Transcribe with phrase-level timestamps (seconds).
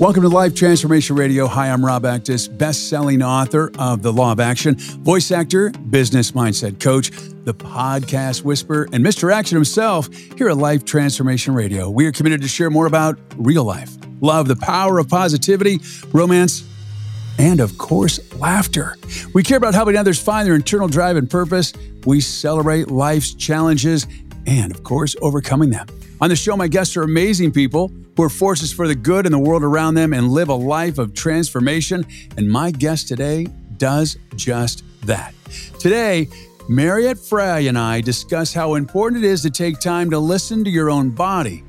[0.00, 1.46] Welcome to Life Transformation Radio.
[1.46, 6.80] Hi, I'm Rob Actis, best-selling author of The Law of Action, voice actor, business mindset
[6.80, 7.10] coach,
[7.44, 9.30] the podcast whisperer, and Mr.
[9.30, 11.90] Action himself here at Life Transformation Radio.
[11.90, 15.80] We are committed to share more about real life, love, the power of positivity,
[16.12, 16.66] romance,
[17.38, 18.96] and of course, laughter.
[19.34, 21.74] We care about helping others find their internal drive and purpose.
[22.06, 24.06] We celebrate life's challenges
[24.46, 25.86] and, of course, overcoming them.
[26.20, 29.32] On the show, my guests are amazing people who are forces for the good in
[29.32, 32.04] the world around them and live a life of transformation.
[32.36, 33.46] And my guest today
[33.78, 35.34] does just that.
[35.78, 36.28] Today,
[36.68, 40.70] Mariette Frey and I discuss how important it is to take time to listen to
[40.70, 41.64] your own body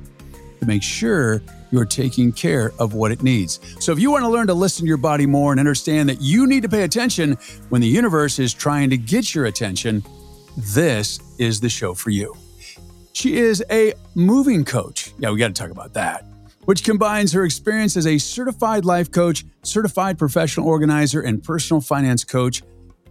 [0.60, 3.60] to make sure you're taking care of what it needs.
[3.80, 6.22] So, if you want to learn to listen to your body more and understand that
[6.22, 7.38] you need to pay attention
[7.70, 10.04] when the universe is trying to get your attention,
[10.58, 12.36] this is the show for you.
[13.14, 15.14] She is a moving coach.
[15.20, 16.26] Yeah, we got to talk about that
[16.66, 22.24] which combines her experience as a certified life coach, certified professional organizer, and personal finance
[22.24, 22.62] coach,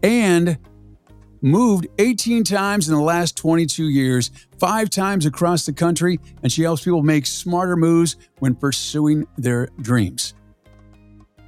[0.03, 0.59] and
[1.43, 6.63] moved 18 times in the last 22 years, five times across the country, and she
[6.63, 10.35] helps people make smarter moves when pursuing their dreams.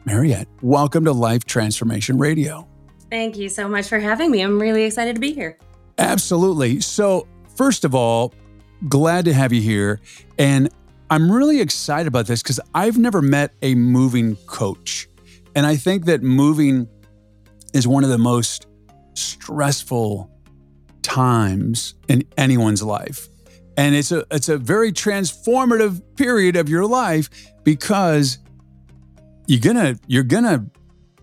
[0.05, 2.67] Mariette, welcome to Life Transformation Radio.
[3.11, 4.41] Thank you so much for having me.
[4.41, 5.58] I'm really excited to be here.
[5.98, 6.80] Absolutely.
[6.80, 8.34] So, first of all,
[8.88, 10.00] glad to have you here.
[10.38, 10.69] And
[11.11, 15.08] I'm really excited about this because I've never met a moving coach.
[15.55, 16.89] And I think that moving
[17.74, 18.67] is one of the most
[19.14, 20.30] stressful
[21.02, 23.29] times in anyone's life.
[23.77, 27.30] And it's a it's a very transformative period of your life
[27.64, 28.39] because
[29.46, 30.67] you're gonna you're gonna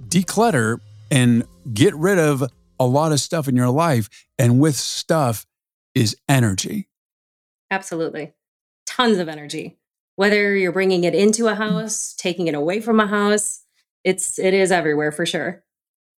[0.08, 0.80] declutter
[1.12, 2.44] and get rid of
[2.80, 4.10] a lot of stuff in your life.
[4.38, 5.46] And with stuff
[5.94, 6.89] is energy.
[7.72, 8.34] Absolutely.
[8.86, 9.80] Tons of energy
[10.20, 13.64] whether you're bringing it into a house, taking it away from a house,
[14.04, 15.64] it's it is everywhere for sure.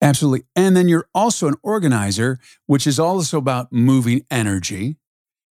[0.02, 0.44] Absolutely.
[0.56, 4.98] And then you're also an organizer, which is also about moving energy.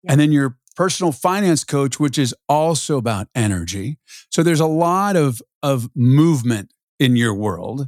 [0.02, 0.14] Yeah.
[0.14, 4.00] And then you're personal finance coach, which is also about energy.
[4.32, 7.88] So there's a lot of of movement in your world.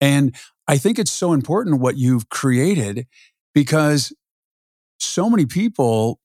[0.00, 0.34] And
[0.66, 3.06] I think it's so important what you've created
[3.54, 4.12] because
[4.98, 6.18] so many people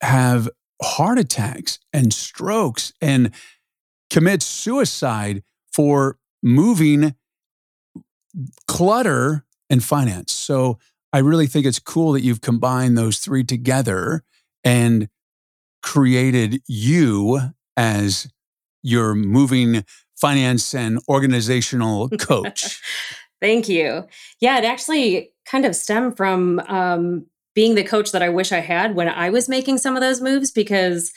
[0.00, 0.48] have
[0.82, 3.30] heart attacks and strokes and
[4.10, 5.42] commit suicide
[5.72, 7.14] for moving
[8.66, 10.32] clutter and finance.
[10.32, 10.78] So
[11.12, 14.22] I really think it's cool that you've combined those three together
[14.64, 15.08] and
[15.82, 17.40] created you
[17.76, 18.28] as
[18.82, 19.84] your moving
[20.14, 22.80] finance and organizational coach.
[23.40, 24.06] Thank you.
[24.40, 28.60] Yeah, it actually kind of stemmed from um, being the coach that I wish I
[28.60, 31.12] had when I was making some of those moves because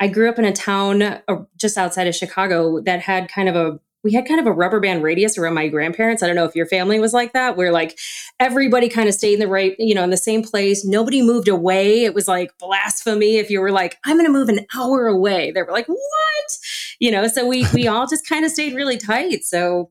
[0.00, 1.20] I grew up in a town uh,
[1.56, 4.80] just outside of Chicago that had kind of a we had kind of a rubber
[4.80, 6.24] band radius around my grandparents.
[6.24, 7.96] I don't know if your family was like that, where like
[8.40, 10.84] everybody kind of stayed in the right, you know, in the same place.
[10.84, 12.02] Nobody moved away.
[12.02, 15.52] It was like blasphemy if you were like, I'm going to move an hour away.
[15.52, 16.58] They were like, what?
[16.98, 19.44] You know, so we we all just kind of stayed really tight.
[19.44, 19.90] So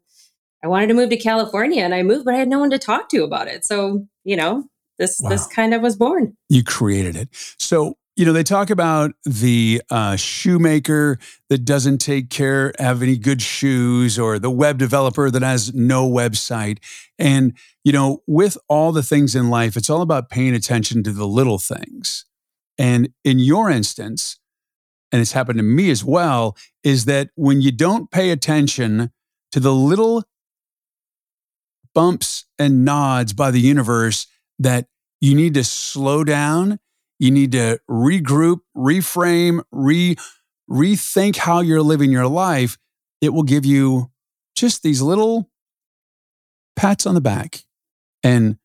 [0.61, 2.79] I wanted to move to California and I moved, but I had no one to
[2.79, 3.63] talk to about it.
[3.63, 4.65] So, you know,
[5.01, 5.29] this wow.
[5.29, 6.37] this kind of was born.
[6.47, 7.29] You created it.
[7.57, 11.17] So you know they talk about the uh, shoemaker
[11.49, 16.07] that doesn't take care have any good shoes or the web developer that has no
[16.07, 16.77] website
[17.17, 17.53] and
[17.83, 21.25] you know with all the things in life it's all about paying attention to the
[21.25, 22.25] little things
[22.77, 24.39] and in your instance
[25.11, 29.09] and it's happened to me as well is that when you don't pay attention
[29.51, 30.25] to the little
[31.95, 34.27] bumps and nods by the universe
[34.59, 34.85] that
[35.21, 36.79] you need to slow down.
[37.19, 40.17] You need to regroup, reframe, re
[40.69, 42.77] rethink how you're living your life.
[43.21, 44.09] It will give you
[44.55, 45.49] just these little
[46.75, 47.63] pats on the back
[48.23, 48.57] and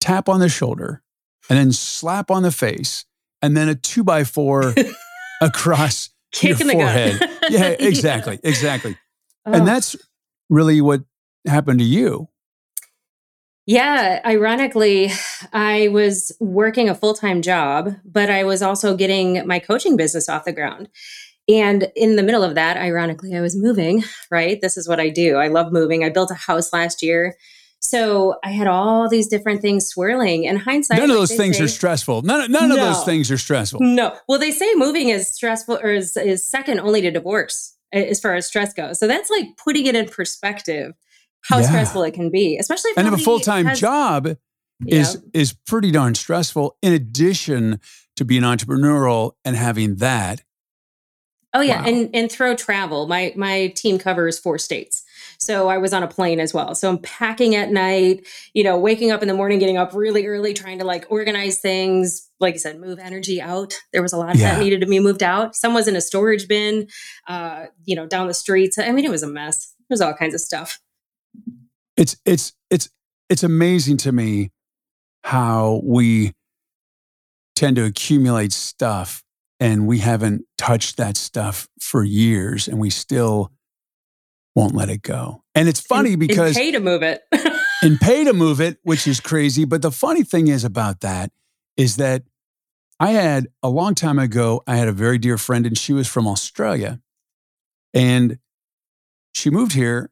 [0.00, 1.02] tap on the shoulder
[1.48, 3.04] and then slap on the face
[3.42, 4.74] and then a two by four
[5.40, 7.20] across Kick your forehead.
[7.50, 8.38] yeah, exactly.
[8.42, 8.96] Exactly.
[9.46, 9.52] Oh.
[9.52, 9.96] And that's
[10.48, 11.02] really what
[11.46, 12.28] happened to you.
[13.66, 15.10] Yeah, ironically,
[15.52, 20.28] I was working a full time job, but I was also getting my coaching business
[20.28, 20.88] off the ground.
[21.48, 24.60] And in the middle of that, ironically, I was moving, right?
[24.60, 25.36] This is what I do.
[25.36, 26.04] I love moving.
[26.04, 27.36] I built a house last year.
[27.80, 30.46] So I had all these different things swirling.
[30.46, 32.22] And hindsight, none of those things say, are stressful.
[32.22, 33.80] None, none no, of those things are stressful.
[33.80, 34.16] No.
[34.26, 38.34] Well, they say moving is stressful or is, is second only to divorce as far
[38.34, 38.98] as stress goes.
[38.98, 40.94] So that's like putting it in perspective
[41.44, 41.66] how yeah.
[41.66, 44.36] stressful it can be, especially if and if a full time job
[44.86, 46.76] is is pretty darn stressful.
[46.82, 47.80] In addition
[48.16, 50.42] to being entrepreneurial and having that.
[51.52, 51.88] Oh yeah, wow.
[51.88, 53.06] and and throw travel.
[53.06, 55.04] My my team covers four states.
[55.38, 56.74] So I was on a plane as well.
[56.74, 60.26] So I'm packing at night, you know, waking up in the morning, getting up really
[60.26, 62.30] early, trying to like organize things.
[62.40, 63.74] Like I said, move energy out.
[63.92, 64.54] There was a lot of yeah.
[64.54, 65.54] that needed to be moved out.
[65.54, 66.88] Some was in a storage bin,
[67.28, 68.78] uh, you know, down the streets.
[68.78, 69.74] I mean, it was a mess.
[69.88, 70.80] There's all kinds of stuff.
[71.96, 72.88] It's it's it's
[73.28, 74.50] it's amazing to me
[75.22, 76.32] how we
[77.56, 79.22] tend to accumulate stuff
[79.60, 83.52] and we haven't touched that stuff for years and we still
[84.54, 85.42] won't let it go.
[85.54, 87.22] And it's funny and, because and pay to move it.
[87.82, 89.64] and pay to move it, which is crazy.
[89.64, 91.30] But the funny thing is about that
[91.76, 92.24] is that
[93.00, 96.08] I had a long time ago, I had a very dear friend and she was
[96.08, 97.00] from Australia.
[97.92, 98.38] And
[99.32, 100.10] she moved here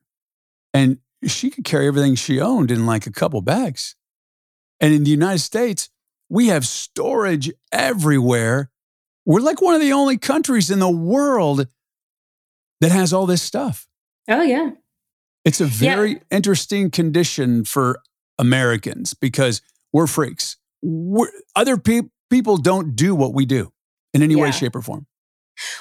[0.74, 3.96] and she could carry everything she owned in like a couple bags.
[4.80, 5.88] And in the United States,
[6.28, 8.70] we have storage everywhere.
[9.24, 11.68] We're like one of the only countries in the world
[12.80, 13.86] that has all this stuff.
[14.28, 14.70] Oh, yeah.
[15.44, 16.18] It's a very yeah.
[16.30, 18.00] interesting condition for
[18.38, 20.56] Americans because we're freaks.
[20.82, 23.72] We're, other pe- people don't do what we do
[24.14, 24.42] in any yeah.
[24.42, 25.06] way, shape, or form.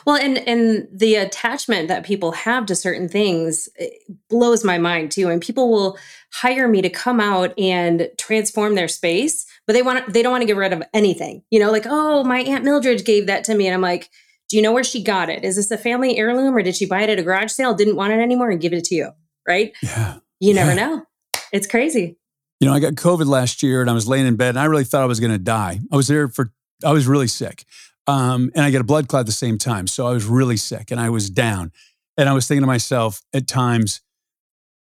[0.06, 3.90] Well, and and the attachment that people have to certain things eh,
[4.30, 5.30] blows my mind too.
[5.30, 5.98] And people will
[6.34, 10.42] hire me to come out and transform their space, but they want they don't want
[10.42, 11.44] to get rid of anything.
[11.50, 14.10] You know, like oh, my aunt Mildred gave that to me, and I'm like,
[14.50, 15.44] do you know where she got it?
[15.44, 17.96] Is this a family heirloom, or did she buy it at a garage sale, didn't
[17.96, 19.12] want it anymore, and give it to you?
[19.48, 19.74] Right?
[19.82, 20.18] Yeah.
[20.40, 20.88] You never yeah.
[20.88, 21.06] know.
[21.52, 22.18] It's crazy.
[22.60, 24.66] You know, I got COVID last year, and I was laying in bed, and I
[24.66, 25.80] really thought I was going to die.
[25.92, 26.52] I was there for
[26.84, 27.66] I was really sick.
[28.08, 29.88] Um, and I get a blood clot at the same time.
[29.88, 31.72] So I was really sick and I was down.
[32.18, 34.02] And I was thinking to myself at times,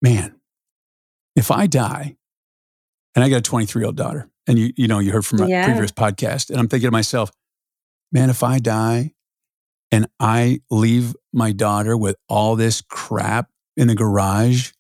[0.03, 0.35] man,
[1.37, 2.17] if I die,
[3.15, 5.41] and I got a 23 year old daughter, and you, you know, you heard from
[5.41, 5.67] my yeah.
[5.67, 7.31] previous podcast, and I'm thinking to myself,
[8.13, 9.13] man, if I die
[9.91, 14.73] and I leave my daughter with all this crap in the garage,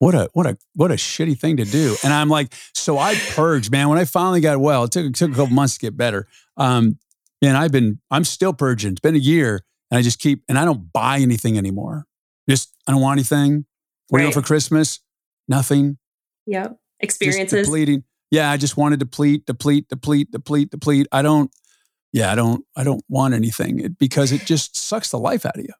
[0.00, 1.94] what a what a what a shitty thing to do.
[2.02, 3.90] And I'm like, so I purged, man.
[3.90, 6.26] When I finally got well, it took it took a couple months to get better.
[6.56, 6.98] Um,
[7.42, 8.92] and I've been I'm still purging.
[8.92, 12.06] It's been a year, and I just keep and I don't buy anything anymore.
[12.48, 13.66] Just I don't want anything.
[14.08, 14.22] What right.
[14.22, 15.00] do you want for Christmas?
[15.48, 15.98] Nothing.
[16.46, 16.78] Yep.
[17.00, 17.66] Experiences.
[17.66, 18.04] depleting.
[18.30, 21.08] Yeah, I just want to deplete, deplete, deplete, deplete, deplete.
[21.12, 21.50] I don't.
[22.12, 22.64] Yeah, I don't.
[22.74, 25.74] I don't want anything because it just sucks the life out of you.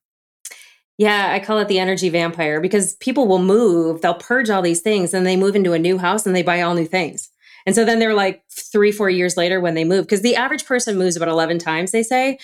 [1.00, 4.82] Yeah, I call it the energy vampire because people will move, they'll purge all these
[4.82, 7.30] things and they move into a new house and they buy all new things.
[7.64, 10.66] And so then they're like three, four years later when they move, because the average
[10.66, 12.38] person moves about 11 times, they say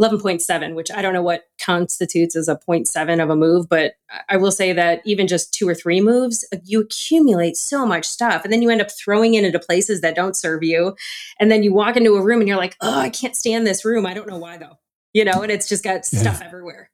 [0.00, 3.96] 11.7, which I don't know what constitutes as a 0.7 of a move, but
[4.30, 8.42] I will say that even just two or three moves, you accumulate so much stuff.
[8.42, 10.96] And then you end up throwing it into places that don't serve you.
[11.38, 13.84] And then you walk into a room and you're like, oh, I can't stand this
[13.84, 14.06] room.
[14.06, 14.78] I don't know why though.
[15.12, 16.20] You know, and it's just got yeah.
[16.20, 16.90] stuff everywhere.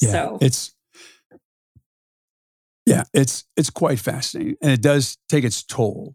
[0.00, 0.74] Yeah, so it's
[2.86, 6.14] yeah, it's it's quite fascinating, and it does take its toll.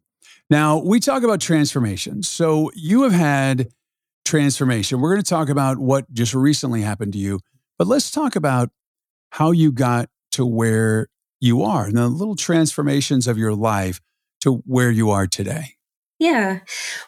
[0.50, 2.24] Now we talk about transformation.
[2.24, 3.70] So you have had
[4.26, 5.00] transformation.
[5.00, 7.40] We're going to talk about what just recently happened to you,
[7.78, 8.70] but let's talk about
[9.32, 11.08] how you got to where
[11.40, 14.00] you are and the little transformations of your life
[14.42, 15.76] to where you are today.
[16.24, 16.60] Yeah.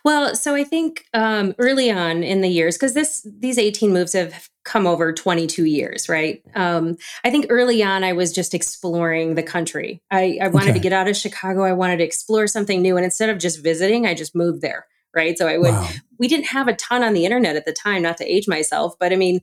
[0.03, 4.11] Well, so I think um, early on in the years, because this these 18 moves
[4.11, 6.43] have come over 22 years, right?
[6.53, 10.01] Um, I think early on I was just exploring the country.
[10.11, 10.79] I, I wanted okay.
[10.79, 11.63] to get out of Chicago.
[11.63, 12.97] I wanted to explore something new.
[12.97, 15.37] And instead of just visiting, I just moved there, right?
[15.37, 15.89] So I would, wow.
[16.19, 18.95] we didn't have a ton on the internet at the time, not to age myself,
[18.99, 19.39] but I mean,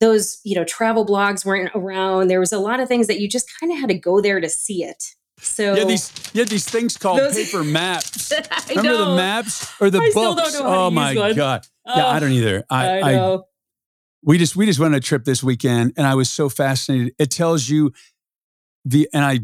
[0.00, 2.28] those, you know, travel blogs weren't around.
[2.28, 4.40] There was a lot of things that you just kind of had to go there
[4.40, 5.16] to see it.
[5.42, 8.32] So yeah, these you had these things called those, paper maps.
[8.68, 9.10] Remember know.
[9.10, 10.56] the maps or the I books?
[10.60, 11.34] oh my one.
[11.34, 11.66] god!
[11.84, 12.64] Yeah, I don't either.
[12.70, 13.34] I, I know.
[13.34, 13.42] I,
[14.22, 17.14] we just we just went on a trip this weekend, and I was so fascinated.
[17.18, 17.92] It tells you
[18.84, 19.40] the and I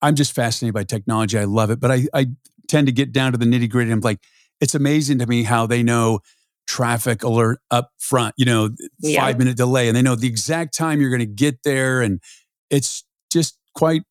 [0.00, 1.38] I'm just fascinated by technology.
[1.38, 2.28] I love it, but I I
[2.68, 3.90] tend to get down to the nitty gritty.
[3.90, 4.20] I'm like,
[4.60, 6.20] it's amazing to me how they know
[6.66, 8.34] traffic alert up front.
[8.36, 9.20] You know, yeah.
[9.20, 12.20] five minute delay, and they know the exact time you're going to get there, and
[12.70, 14.02] it's just quite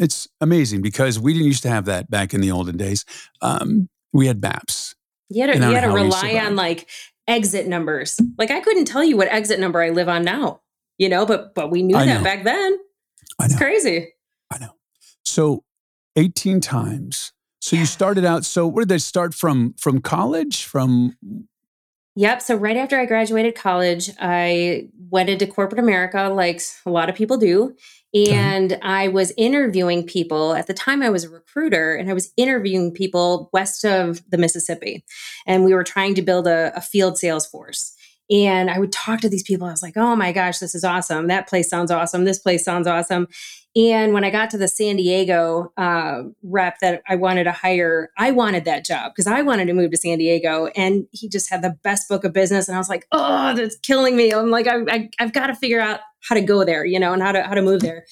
[0.00, 3.04] it's amazing because we didn't used to have that back in the olden days.
[3.42, 4.96] Um, we had maps.
[5.28, 6.88] You had to, you had to rely on like
[7.28, 8.18] exit numbers.
[8.38, 10.62] Like I couldn't tell you what exit number I live on now,
[10.98, 12.24] you know, but but we knew I that know.
[12.24, 12.78] back then.
[13.38, 14.08] I It's crazy.
[14.50, 14.72] I know.
[15.24, 15.64] So
[16.16, 17.32] 18 times.
[17.60, 18.46] So you started out.
[18.46, 19.74] So where did they start from?
[19.74, 20.64] From college?
[20.64, 21.14] From
[22.16, 22.42] Yep.
[22.42, 27.14] So right after I graduated college, I went into corporate America, like a lot of
[27.14, 27.76] people do.
[28.14, 30.54] And I was interviewing people.
[30.54, 34.38] At the time, I was a recruiter and I was interviewing people west of the
[34.38, 35.04] Mississippi.
[35.46, 37.94] And we were trying to build a, a field sales force.
[38.30, 39.66] And I would talk to these people.
[39.66, 41.26] I was like, oh my gosh, this is awesome.
[41.26, 42.24] That place sounds awesome.
[42.24, 43.26] This place sounds awesome.
[43.76, 48.10] And when I got to the San Diego uh, rep that I wanted to hire,
[48.18, 50.66] I wanted that job because I wanted to move to San Diego.
[50.74, 52.66] And he just had the best book of business.
[52.66, 54.32] And I was like, oh, that's killing me.
[54.32, 57.12] I'm like, I, I, I've got to figure out how to go there, you know,
[57.12, 58.04] and how to how to move there.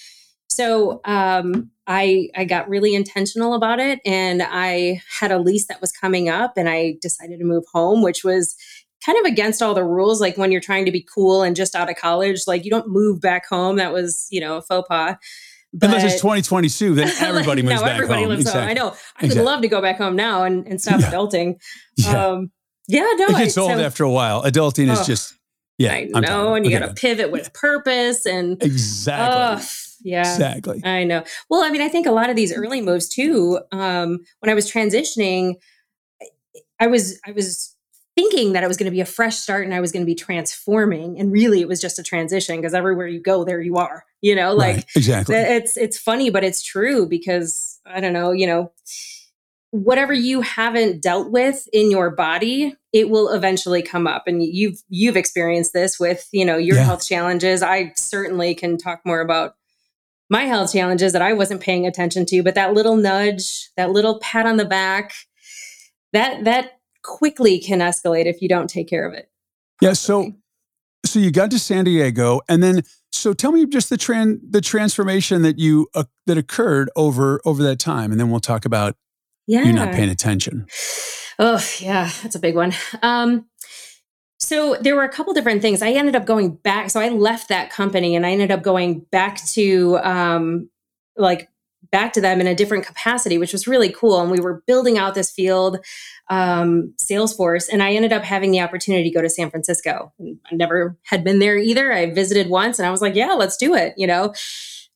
[0.51, 5.81] So um, I I got really intentional about it, and I had a lease that
[5.81, 8.57] was coming up, and I decided to move home, which was
[9.05, 10.21] kind of against all the rules.
[10.21, 12.89] Like when you're trying to be cool and just out of college, like you don't
[12.89, 13.77] move back home.
[13.77, 15.17] That was you know a faux pas.
[15.75, 18.31] But, unless it's 2022, then everybody moves no, back everybody home.
[18.31, 18.63] lives home.
[18.67, 18.89] I know.
[18.89, 19.29] I Exactly.
[19.41, 21.11] would love to go back home now and, and stop Yeah.
[21.11, 21.57] adulting.
[21.99, 22.27] Yeah.
[22.27, 22.51] Um,
[22.89, 24.43] yeah, no, it I- gets old so- after a while.
[24.45, 25.35] Adulting is Oh, just
[25.79, 25.93] yeah.
[25.93, 29.65] I I'm know, and you Okay, got to pivot with purpose and exactly
[30.03, 30.21] yeah.
[30.21, 30.81] exactly.
[30.85, 31.25] I know.
[31.49, 33.61] Well, I mean, I think a lot of these early moves too.
[33.73, 35.55] Um, when I was transitioning,
[36.81, 37.75] I was I was
[38.15, 40.07] thinking that it was going to be a fresh start and I was going to
[40.07, 43.77] be transforming, and really it was just a transition because everywhere you go, there you
[43.77, 44.05] are.
[44.21, 44.87] You know, like right.
[44.97, 45.37] exactly.
[45.37, 48.33] it's it's funny, but it's true because I don't know.
[48.33, 48.73] You know,
[49.71, 54.81] whatever you haven't dealt with in your body, it will eventually come up, and you've
[54.89, 56.85] you've experienced this with you know your Yeah.
[56.85, 57.63] health challenges.
[57.63, 59.55] I certainly can talk more about
[60.31, 64.19] my health challenges that I wasn't paying attention to, but that little nudge, that little
[64.21, 65.13] pat on the back,
[66.13, 66.73] that that
[67.03, 69.31] quickly can escalate if you don't take care of it.
[69.81, 69.93] yeah.
[69.93, 70.33] So
[71.07, 72.83] so you got to San Diego, and then
[73.13, 77.63] so tell me just the tran the transformation that you uh, that occurred over over
[77.63, 78.97] that time, and then we'll talk about
[79.49, 79.65] Yeah.
[79.65, 80.67] you not paying attention.
[81.39, 82.75] Oh, yeah, that's a big one.
[83.03, 83.47] Um,
[84.39, 85.83] so there were a couple different things.
[85.83, 86.91] I ended up going back.
[86.91, 90.71] So I left that company and I ended up going back to um,
[91.17, 91.49] like
[91.91, 94.21] back to them in a different capacity, which was really cool.
[94.21, 95.79] And we were building out this field
[96.29, 100.13] um, sales force, and I ended up having the opportunity to go to San Francisco.
[100.21, 101.93] I never had been there either.
[101.93, 104.35] I visited once, and I was like, "Yeah, let's do it." You know,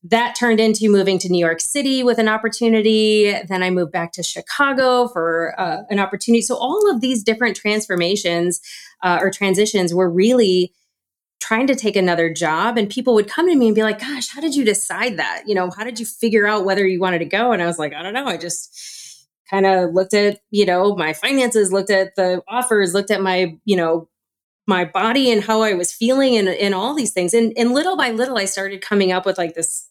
[0.04, 3.32] that turned into moving to New York City with an opportunity.
[3.48, 6.42] Then I moved back to Chicago for uh, an opportunity.
[6.42, 8.60] So all of these different transformations
[9.02, 10.72] uh, or transitions were really
[11.40, 12.78] trying to take another job.
[12.78, 15.44] And people would come to me and be like gosh how did you decide that?
[15.46, 17.52] You know how did you figure out whether you wanted to go?
[17.52, 18.26] And i was like i don't know.
[18.26, 23.10] I just kind of looked at you know my finances looked at the offers looked
[23.10, 24.08] at my you know
[24.68, 27.34] my body and how i was feeling and, and all these things.
[27.34, 29.88] And, and little by little i started coming up with like this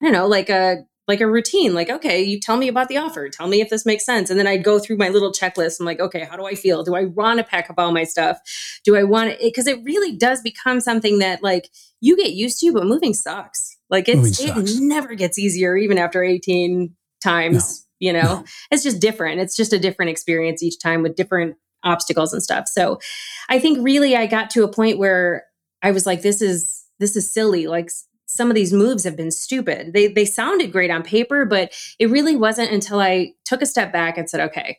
[0.00, 2.98] i don't know like a like a routine like okay you tell me about the
[2.98, 4.30] offer tell me if this makes sense.
[4.30, 5.80] And then i'd go through my little checklist.
[5.80, 6.84] I'm like okay how do i feel?
[6.84, 8.38] Do i want to pack up all my stuff?
[8.84, 12.60] Do i want it because it really does become something that like you get used
[12.60, 13.76] to but moving sucks.
[13.90, 18.20] Like it's it never gets easier even after 18 times you know?
[18.20, 18.44] No.
[18.70, 19.40] it's just different.
[19.40, 22.68] It's just a different experience each time with different obstacles and stuff.
[22.68, 23.00] So
[23.48, 25.44] i think really i got to a point where
[25.82, 27.66] i was like this is this is silly.
[27.66, 27.90] Like
[28.38, 29.92] some of these moves have been stupid.
[29.92, 33.92] They they sounded great on paper but it really wasn't until i took a step
[33.92, 34.78] back and said okay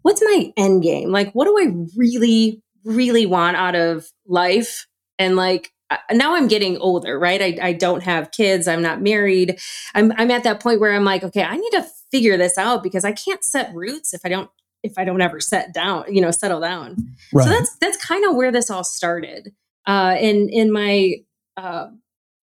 [0.00, 1.12] what's my end game?
[1.12, 4.86] Like what do i really really want out of life?
[5.18, 5.72] And like
[6.10, 7.40] now i'm getting older right?
[7.40, 8.66] I, I don't have kids.
[8.66, 9.60] I'm not married.
[9.94, 12.82] I'm, I'm at that point where i'm like okay i need to figure this out
[12.82, 14.50] because i can't set roots if i don't
[14.82, 16.96] if i don't ever set down you know settle down.
[17.32, 17.44] Right.
[17.44, 19.52] so that's that's kind of where this all started.
[19.86, 21.14] Uh, in in my
[21.56, 21.86] uh,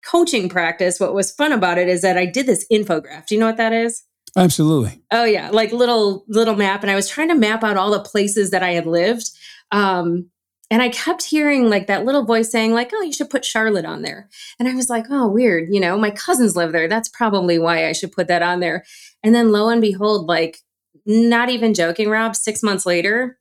[0.04, 3.26] coaching practice, what was fun about it is that I did this infograph.
[3.26, 4.02] Do you know what that is?
[4.36, 5.02] Absolutely.
[5.10, 8.00] Oh yeah, like little little map, and I was trying to map out all the
[8.00, 9.30] places that I had lived.
[9.70, 10.30] Um,
[10.70, 13.84] and I kept hearing like that little voice saying, like, oh, you should put Charlotte
[13.84, 14.30] on there.
[14.58, 15.68] And I was like, oh, weird.
[15.70, 16.88] You know, my cousins live there.
[16.88, 18.84] That's probably why I should put that on there.
[19.22, 20.60] And then lo and behold, like,
[21.04, 23.38] not even joking, Rob, six months later,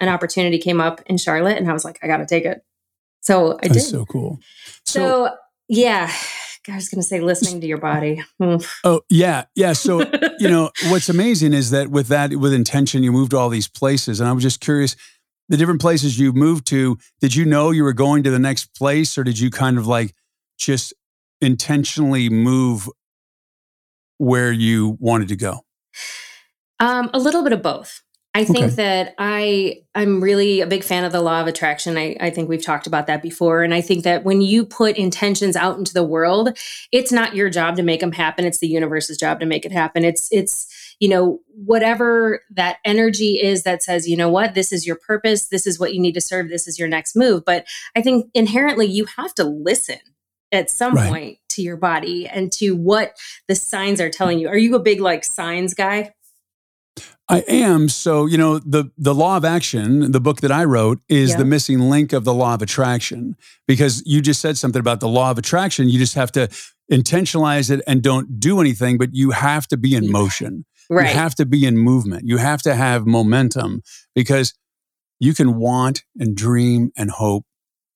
[0.00, 2.62] an opportunity came up in Charlotte, and I was like, I got to take it.
[3.20, 3.90] So I That's did.
[3.90, 4.38] so cool.
[4.86, 5.36] So, So,
[5.76, 6.12] yeah,
[6.68, 8.22] I was going to say, listening to your body.
[8.42, 8.80] Oof.
[8.84, 9.72] oh yeah, yeah.
[9.72, 10.00] So
[10.38, 13.68] you know what's amazing is that with that with intention, you moved to all these
[13.68, 14.96] places, and I was just curious.
[15.50, 18.74] The different places you moved to, did you know you were going to the next
[18.74, 20.14] place, or did you kind of like
[20.58, 20.94] just
[21.42, 22.88] intentionally move
[24.16, 25.60] where you wanted to go?
[26.80, 28.03] Um, a little bit of both.
[28.36, 28.74] I think Okay.
[28.74, 31.96] that I I'm really a big fan of the law of attraction.
[31.96, 33.62] I, I think we've talked about that before.
[33.62, 36.58] And I think that when you put intentions out into the world,
[36.90, 38.44] it's not your job to make them happen.
[38.44, 40.04] It's the universe's job to make it happen.
[40.04, 40.66] It's it's
[40.98, 45.48] you know whatever that energy is that says you know what this is your purpose
[45.48, 48.26] this is what you need to serve this is your next move but i think
[48.32, 49.98] inherently you have to listen
[50.52, 51.08] at some Right.
[51.08, 53.16] point to your body and to what
[53.48, 56.12] the signs are telling you are you a big like signs guy
[57.28, 57.88] I am.
[57.88, 61.38] So, you know, the the law of action, the book that I wrote, is Yeah.
[61.38, 63.36] the missing link of the law of attraction.
[63.66, 65.88] Because you just said something about the law of attraction.
[65.88, 66.48] You just have to
[66.92, 70.66] intentionalize it and don't do anything, but you have to be in motion.
[70.90, 72.26] right You have to be in movement.
[72.26, 73.80] You have to have momentum
[74.14, 74.52] because
[75.18, 77.46] you can want and dream and hope.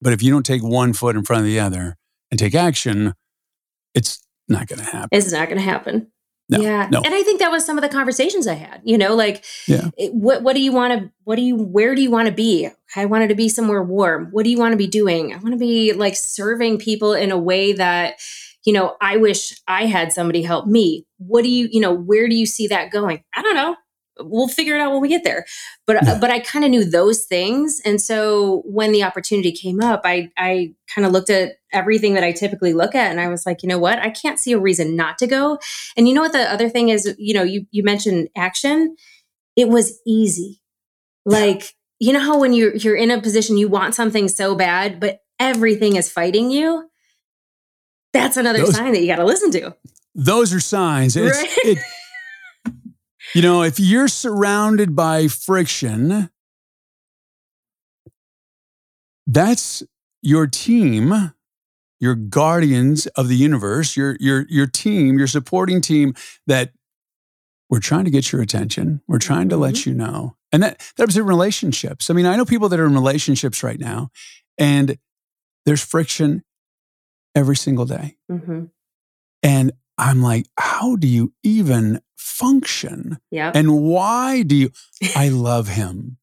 [0.01, 1.99] But if you don't take one foot in front of the other
[2.31, 3.13] and take action,
[3.95, 5.09] it's not going to happen.
[5.13, 6.07] it's not going to happen
[6.51, 7.03] No, yeah no.
[7.05, 9.91] and i think that was some of the conversations i had you know like Yeah.
[9.99, 12.33] it- what what do you want to what do you where do you want to
[12.35, 12.69] be?
[12.97, 14.29] I wanted to be somewhere warm.
[14.33, 15.35] What do you want to be doing?
[15.35, 18.15] I want to be like serving people in a way that
[18.65, 21.07] you know i wish i had somebody help me.
[21.19, 23.23] What do you you know where do you see that going?
[23.37, 23.77] I don't know
[24.21, 25.45] we'll figure it out when we get there.
[25.87, 26.19] But uh, Yeah.
[26.21, 27.81] but i kind of knew those things.
[27.85, 32.25] And so when the opportunity came up i i kind of looked at everything that
[32.25, 33.99] i typically look at and i was like you know what?
[33.99, 35.59] I can't see a reason not to go.
[35.97, 37.15] And you know what the other thing is?
[37.19, 38.97] You know you you mentioned action.
[39.57, 40.61] It was easy.
[41.25, 45.01] Like you know how when you're you're in a position you want something so bad
[45.01, 46.89] but everything is fighting you?
[48.13, 49.77] That's another Those- sign that you got to listen to.
[50.15, 51.17] Those are signs.
[51.17, 51.49] It's, Right.
[51.65, 51.79] it,
[53.35, 56.31] you know, if you're surrounded by friction,
[59.27, 59.83] that's
[60.23, 61.33] your team,
[62.01, 66.15] your guardians of the universe, your your your team, your supporting team
[66.47, 66.73] that
[67.71, 69.03] we're trying to get your attention.
[69.07, 70.37] We're trying to let you know.
[70.53, 72.09] And that that's in relationships.
[72.09, 74.11] I mean, I know people that are in relationships right now
[74.57, 74.99] and
[75.67, 76.43] there's friction
[77.35, 78.17] every single day.
[78.31, 78.65] mm-hmm.
[79.43, 83.19] And I'm like, how do you even function?
[83.31, 84.71] yeah And why do you?
[85.17, 86.19] I love him.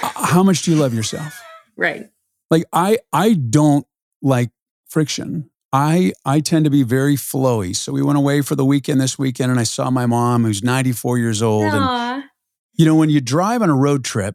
[0.00, 1.40] How much do you love yourself?
[1.76, 2.08] right
[2.50, 3.86] Like I, I don't
[4.22, 4.50] like
[4.88, 5.50] friction.
[5.72, 7.76] I, I tend to be very flowy.
[7.76, 10.64] So we went away for the weekend this weekend, and I saw my mom, who's
[10.64, 11.72] 94 years old.
[11.72, 12.24] And
[12.74, 14.34] you know, when you drive on a road trip,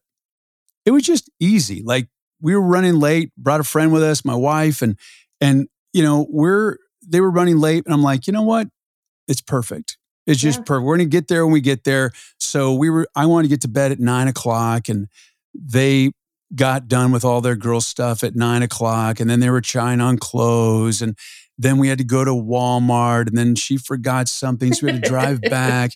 [0.86, 1.82] it was just easy.
[1.84, 2.08] Like
[2.42, 4.98] we were running late, brought a friend with us, my wife, and
[5.42, 8.68] and you know, we're they were running late, and I'm like, you know what?
[9.28, 9.98] It's perfect.
[10.28, 10.64] It's just Yeah.
[10.64, 10.86] perfect.
[10.86, 12.12] We're gonna get there when we get there.
[12.40, 15.08] So we were I wanted to get to bed at nine o'clock and
[15.54, 16.12] they
[16.56, 20.00] got done with all their girl stuff at nine o'clock and then they were trying
[20.02, 21.18] on clothes and
[21.58, 24.74] then we had to go to Walmart and then she forgot something.
[24.74, 25.92] So we had to drive back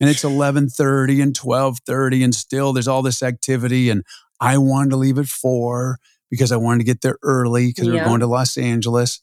[0.00, 4.02] and it's 11:30 and 12:30 and still there's all this activity and
[4.40, 5.98] I wanted to leave at 4
[6.30, 8.02] because I wanted to get there early because we Yeah.
[8.04, 9.20] were going to Los Angeles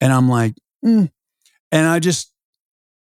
[0.00, 0.54] and I'm like
[0.84, 1.10] mm.
[1.72, 2.32] and I just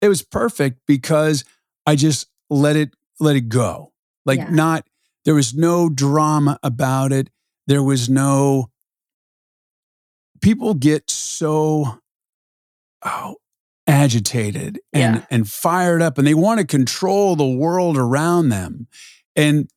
[0.00, 1.44] it was perfect because
[1.86, 3.92] I just let it let it go
[4.24, 4.50] like Yeah.
[4.50, 4.86] not
[5.24, 7.30] there was no drama about it
[7.66, 8.70] there was no
[10.40, 11.98] people get so
[13.04, 13.36] oh,
[13.86, 15.24] agitated and Yeah.
[15.30, 18.86] and fired up and they want to control the world around them
[19.34, 19.68] and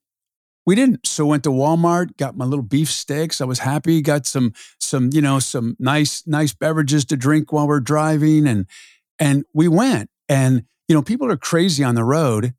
[0.65, 3.41] we didn't so went to walmart got my little beef steaks.
[3.41, 7.67] i was happy got some some you know some nice nice beverages to drink while
[7.67, 8.65] we're driving and
[9.17, 12.53] and we went and you know people are crazy on the road.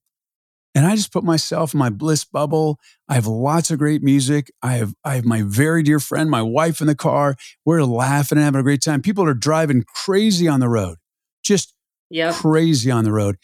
[0.74, 2.78] And i just put myself in my bliss bubble.
[3.06, 4.50] I have lots of great music.
[4.62, 7.34] I have i have my very dear friend my wife in the car.
[7.64, 9.02] We're laughing and having a great time.
[9.02, 10.96] People are driving crazy on the road.
[11.44, 11.74] Just
[12.10, 12.34] yep.
[12.34, 13.36] crazy on the road.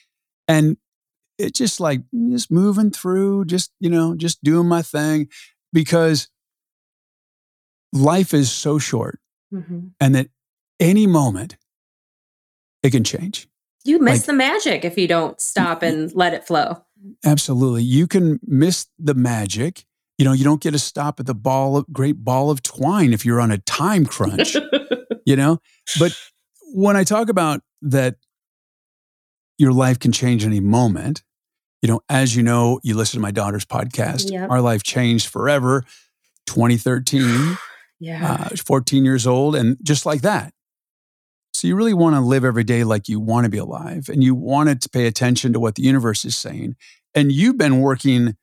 [0.46, 0.76] And
[1.38, 5.28] it's just like just moving through, just, you know, just doing my thing
[5.72, 6.28] because
[7.92, 9.20] life is so short
[9.52, 9.92] Mhm.
[10.00, 10.28] and that
[10.80, 11.56] any moment
[12.82, 13.48] it can change.
[13.84, 16.82] You miss Like- the magic if you don't stop and let it flow
[17.24, 17.84] Absolutely.
[17.84, 19.84] You can miss the magic.
[20.18, 23.12] You know, you don't get to stop at the ball of great ball of twine
[23.12, 24.56] if you're on a time crunch,
[25.24, 25.60] you know?
[26.00, 26.18] But
[26.74, 28.16] when I talk about that
[29.58, 31.22] your life can change any moment,
[31.82, 34.30] you know, as you know, you listen to my daughter's podcast.
[34.32, 34.50] Yep.
[34.50, 35.84] Our life changed forever.
[36.46, 37.56] 2013,
[38.00, 40.52] yeah uh, 14 years old, and just like that.
[41.58, 44.22] So you really want to live every day like you want to be alive, and
[44.22, 46.76] you wanted to pay attention to what the universe is saying.
[47.14, 48.36] And you've been working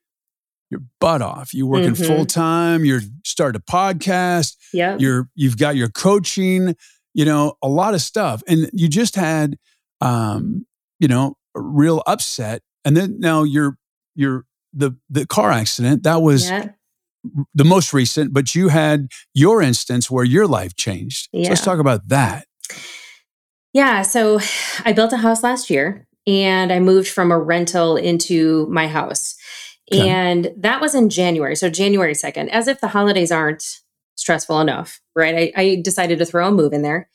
[0.69, 1.53] your butt off.
[1.53, 2.07] You're working Mhm.
[2.07, 2.83] full time.
[2.85, 6.75] You're starting a podcast yep you're you've got your coaching
[7.13, 9.57] you know a lot of stuff and you just had
[10.01, 10.65] um
[10.99, 13.77] you know a real upset and then now you're
[14.15, 16.03] your the the car accident.
[16.03, 16.69] That was Yeah.
[17.53, 21.29] the most recent, but you had your instance where your life changed.
[21.33, 22.45] So let's talk about that.
[23.75, 24.03] Yeah.
[24.03, 24.39] So
[24.85, 29.35] I built a house last year and I moved from a rental into my house.
[29.93, 30.09] Okay.
[30.09, 31.57] And that was in January.
[31.57, 33.63] So January 2nd, as if the holidays aren't
[34.15, 35.51] stressful enough, right?
[35.57, 37.09] I, I decided to throw a move in there.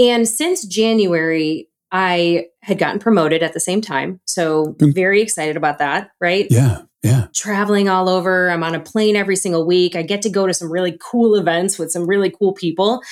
[0.00, 4.20] And since January, I had gotten promoted at the same time.
[4.26, 4.94] So Mm.
[4.94, 6.48] very excited about that, right?
[6.50, 6.82] Yeah.
[7.04, 7.26] Yeah.
[7.34, 8.50] traveling all over.
[8.50, 9.94] I'm on a plane every single week.
[9.96, 13.02] I get to go to some really cool events with some really cool people.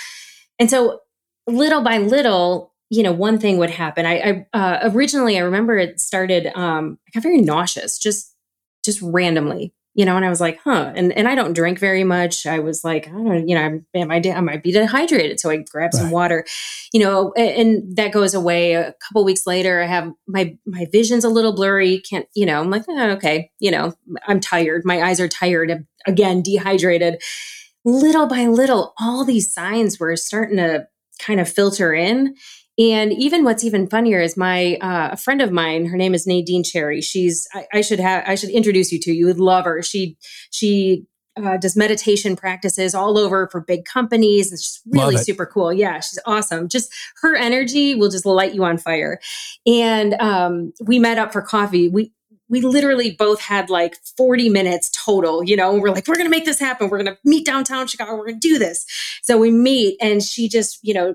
[0.59, 1.01] And so
[1.49, 4.05] little by little, you know, one thing would happen.
[4.05, 8.35] I, I uh, originally, I remember it started, um, I got very nauseous just,
[8.85, 10.93] just randomly, you know, and I was like, huh.
[10.97, 12.47] And, and I don't drink very much.
[12.47, 15.39] I was like, I don't know, you know, I'm, am I, might be dehydrated.
[15.39, 16.45] So I grabbed some water,
[16.93, 18.75] you know, a- and, that goes away.
[18.75, 22.01] A couple weeks later, I have my, my vision's a little blurry.
[22.01, 23.95] Can't, you know, I'm like, oh, okay, you know,
[24.27, 24.83] I'm tired.
[24.85, 25.71] My eyes are tired.
[25.71, 27.23] I'm, again, dehydrated.
[27.85, 30.89] Little by little, all these signs were starting to
[31.21, 32.35] kind of filter in.
[32.81, 35.85] And even what's even funnier is my uh, a friend of mine.
[35.85, 37.03] Her name is Nadine Cherry.
[37.03, 39.13] She's I, I should have I should introduce you to.
[39.13, 39.83] You would love her.
[39.83, 40.17] She
[40.51, 41.05] she
[41.37, 44.51] uh, does meditation practices all over for big companies.
[44.51, 45.73] It's just really super cool.
[45.73, 46.69] Yeah, she's awesome.
[46.69, 46.91] Just
[47.21, 49.21] her energy will just light you on fire.
[49.67, 51.91] And um, we met up for coffee.
[51.91, 52.13] We
[52.49, 56.37] we literally both had like 40 minutes total, you know, we're like, we're going to
[56.37, 56.89] make this happen.
[56.89, 58.17] We're going to meet downtown Chicago.
[58.17, 58.85] We're going to do this.
[59.23, 61.15] So we meet and she just, you know,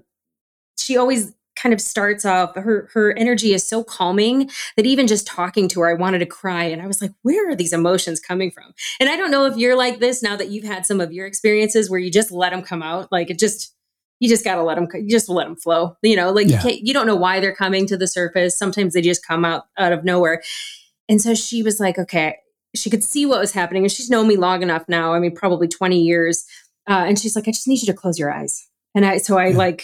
[0.77, 1.33] she always
[1.65, 4.47] kind of starts off her her energy is so calming
[4.77, 6.63] that even just talking to her I wanted to cry.
[6.65, 8.71] And I was like where are these emotions coming from?
[8.99, 11.25] And I don't know if you're like this now that you've had some of your
[11.25, 13.11] experiences where you just let them come out.
[13.11, 13.73] Like it just
[14.19, 16.31] you just got to let them you just let them flow you know?
[16.31, 16.57] Like Yeah.
[16.57, 18.55] you can't you don't know why they're coming to the surface.
[18.55, 20.43] Sometimes they just come out out of nowhere.
[21.09, 22.35] And so she was like okay.
[22.75, 25.33] She could see what was happening and she's known me long enough now I mean
[25.35, 26.45] probably 20 years.
[26.87, 28.67] Uh, and she's like I just need you to close your eyes.
[28.93, 29.57] And I so I Yeah.
[29.57, 29.83] like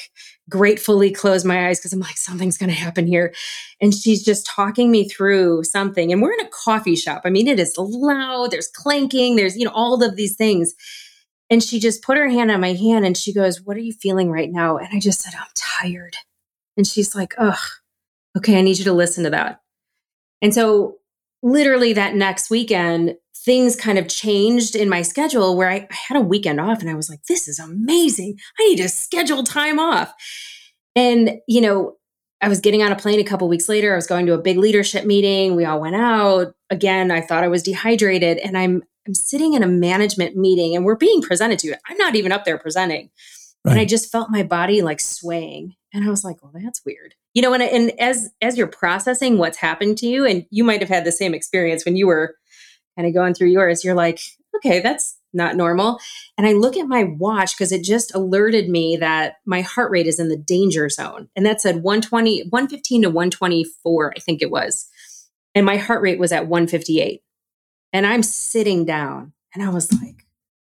[0.49, 3.33] gratefully close my eyes because I'm like, something's going to happen here.
[3.79, 6.11] And she's just talking me through something.
[6.11, 7.21] And we're in a coffee shop.
[7.25, 10.73] I mean, it is loud, there's clanking, there's, you know, all of these things.
[11.49, 13.93] And she just put her hand on my hand and she goes, What are you
[13.93, 14.77] feeling right now?
[14.77, 16.15] And I just said, I'm tired.
[16.77, 17.59] And she's like, Ugh,
[18.37, 19.61] okay, I need you to listen to that.
[20.41, 20.97] And so,
[21.43, 26.17] literally, that next weekend, things kind of changed in my schedule where I, I had
[26.17, 28.37] a weekend off and I was like, this is amazing.
[28.59, 30.13] I need to schedule time off.
[30.95, 31.95] And, you know,
[32.41, 33.93] I was getting on a plane a couple weeks later.
[33.93, 35.55] I was going to a big leadership meeting.
[35.55, 36.53] We all went out.
[36.69, 40.85] Again, I thought I was dehydrated and I'm I'm sitting in a management meeting and
[40.85, 41.75] we're being presented to.
[41.87, 43.09] I'm not even up there presenting.
[43.65, 45.75] And I just felt my body like swaying.
[45.93, 47.15] And I was like, well, that's weird.
[47.33, 50.81] You know, and, and as as you're processing what's happened to you, and you might
[50.81, 52.35] have had the same experience when you were
[52.95, 54.19] kind of going through yours, you're like,
[54.55, 55.99] okay, that's not normal.
[56.37, 60.07] And I look at my watch because it just alerted me that my heart rate
[60.07, 61.29] is in the danger zone.
[61.35, 64.89] And that said 120, 115 to 124, I think it was.
[65.55, 67.21] And my heart rate was at 158.
[67.93, 70.25] And I'm sitting down and I was like,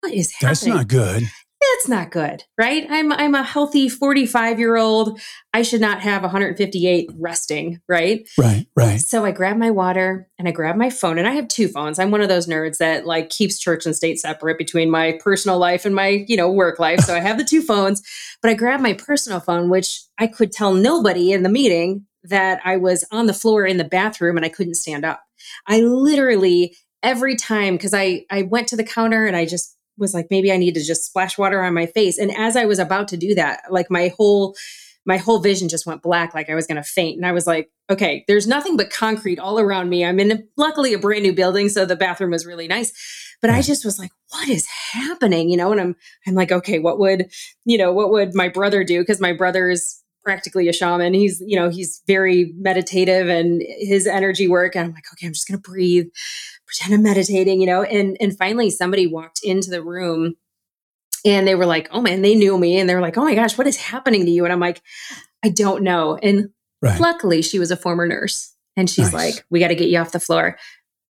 [0.02, 0.50] what is happening?
[0.50, 1.24] That's not good.
[1.72, 2.86] That's not good, right?
[2.90, 5.20] I'm I'm a healthy 45 year old.
[5.54, 8.28] I should not have 158 resting, right?
[8.38, 8.68] Right.
[8.76, 9.00] Right.
[9.00, 12.00] So I grab my water and I grab my phone, and I have two phones.
[12.00, 15.58] I'm one of those nerds that like keeps church and state separate between my personal
[15.58, 17.02] life and my you know work life.
[17.02, 18.02] So I have the two phones,
[18.42, 22.62] but I grab my personal phone, which I could tell nobody in the meeting that
[22.64, 25.22] I was on the floor in the bathroom and I couldn't stand up.
[25.68, 30.14] I literally every time because I I went to the counter and I just was
[30.14, 32.18] like maybe I need to just splash water on my face.
[32.18, 34.56] And as I was about to do that like my whole
[35.06, 37.18] my whole vision just went black like I was going to faint.
[37.18, 40.06] And I was like okay there's nothing but concrete all around me.
[40.06, 42.92] I'm in a, luckily a brand new building so the bathroom was really nice.
[43.42, 45.50] But I just was like what is happening?
[45.50, 45.96] You know and I'm
[46.28, 47.32] I'm like okay what would
[47.66, 49.00] you know what would my brother do?
[49.00, 51.14] Because my brother's practically a shaman.
[51.14, 54.76] He's you know he's very meditative and his energy work.
[54.76, 56.08] And I'm like okay I'm just going to breathe
[56.74, 57.84] pretend I'm meditating, you know.
[57.84, 60.36] And and finally somebody walked into the room
[61.26, 62.80] and they were like, oh man, they knew me.
[62.80, 64.44] And they were like, oh my gosh, what is happening to you?
[64.44, 64.82] And I'm like,
[65.44, 66.18] I don't know.
[66.22, 66.50] And
[66.82, 67.00] Right.
[67.00, 68.54] luckily she was a former nurse.
[68.76, 69.36] And she's Nice.
[69.36, 70.58] like, we got to get you off the floor.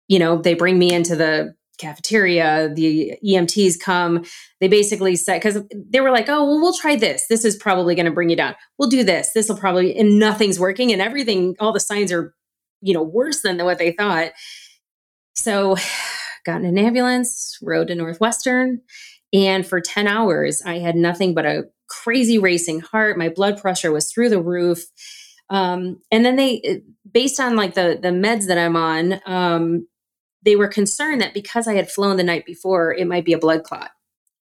[0.07, 4.25] You know, they bring me into the cafeteria, the EMTs come.
[4.61, 7.27] They basically said, because they were like, oh, well, we'll try this.
[7.27, 8.55] This is probably going to bring you down.
[8.79, 9.33] We'll do this.
[9.33, 10.93] This will probably, and nothing's working.
[10.93, 12.33] And everything, all the signs are,
[12.81, 14.31] you know, worse than what they thought.
[15.37, 15.77] So,
[16.45, 18.81] got in an ambulance, rode to Northwestern,
[19.33, 23.19] and for 10 hours, I had nothing but a crazy racing heart.
[23.19, 24.87] My blood pressure was through the roof.
[25.51, 29.87] Um, and then they, based on like the the meds that I'm on, um,
[30.43, 33.39] they were concerned that because I had flown the night before, it might be a
[33.39, 33.91] blood clot.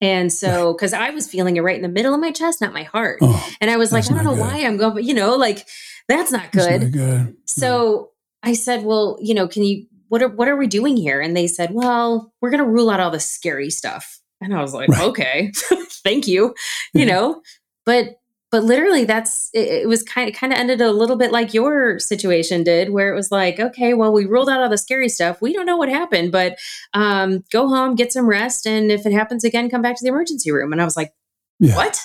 [0.01, 2.73] And so, because I was feeling it right in the middle of my chest, not
[2.73, 3.19] my heart.
[3.21, 4.41] Oh, and I was like, I don't know good.
[4.41, 5.67] why I'm going, but you know, like
[6.07, 7.35] that's not that's not good.
[7.45, 11.21] So I said, well, you know, can you, what are, what are we doing here?
[11.21, 14.19] And they said, well, we're going to rule out all the scary stuff.
[14.41, 15.01] And I was like, Right.
[15.07, 15.51] okay,
[16.03, 16.53] thank you,
[16.93, 17.41] you know,
[17.85, 18.15] but,
[18.51, 21.53] but literally that's, it, it was kind of, kind of ended a little bit like
[21.53, 25.09] your situation did, where it was like, okay, well, we ruled out all the scary
[25.09, 25.41] stuff.
[25.41, 26.57] We don't know what happened, but
[26.93, 28.67] um, go home, get some rest.
[28.67, 30.71] And if it happens again, come back to the emergency room.
[30.71, 31.13] And I was like,
[31.59, 31.75] yeah.
[31.75, 31.99] what?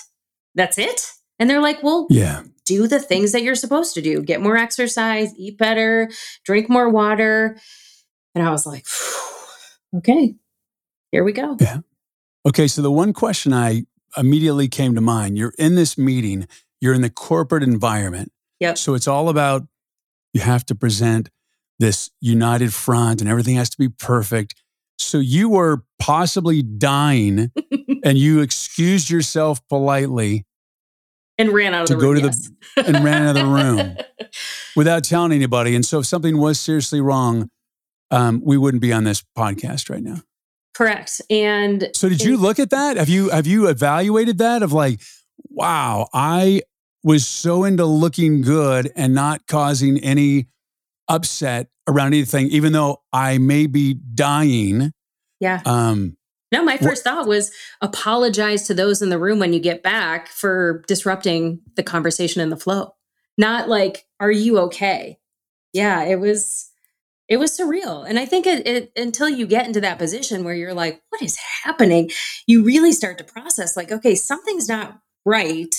[0.55, 1.11] That's it?
[1.37, 2.43] And they're like, well, Yeah.
[2.65, 6.09] do the things that you're supposed to do get more exercise eat better
[6.45, 7.57] drink more water
[8.35, 8.85] and i was like
[9.97, 10.35] okay
[11.11, 11.79] here we go Yeah.
[12.47, 12.67] Okay.
[12.67, 13.83] So the one question I
[14.17, 16.47] immediately came to mind you're in this meeting,
[16.79, 18.31] you're in the corporate environment.
[18.61, 18.77] Yep.
[18.77, 19.67] So it's all about
[20.33, 21.29] you have to present
[21.79, 24.55] this united front and everything has to be perfect.
[24.97, 27.51] So you were possibly dying
[28.05, 30.45] and you excused yourself politely
[31.37, 32.87] and ran out of To the go room to the- yes.
[32.87, 33.97] and ran out of the room.
[34.77, 35.75] without telling anybody.
[35.75, 37.49] And so if something was seriously wrong,
[38.11, 40.21] um, we wouldn't be on this podcast right now.
[40.75, 42.97] correct and So did you look at that?
[42.97, 45.01] Have you have you evaluated that of like,
[45.49, 46.61] wow, I
[47.03, 50.47] was so into looking good and not causing any
[51.07, 54.93] upset around anything, even though I may be dying.
[55.39, 56.17] yeah Um,
[56.51, 60.27] no my first thought was apologize to those in the room when you get back
[60.27, 62.93] for disrupting the conversation and the flow
[63.37, 65.17] not like are you okay
[65.73, 66.70] yeah it was
[67.31, 70.53] it was surreal and i think it, it until you get into that position where
[70.53, 72.11] you're like what is happening?
[72.45, 75.73] you really start to process like okay something's not right.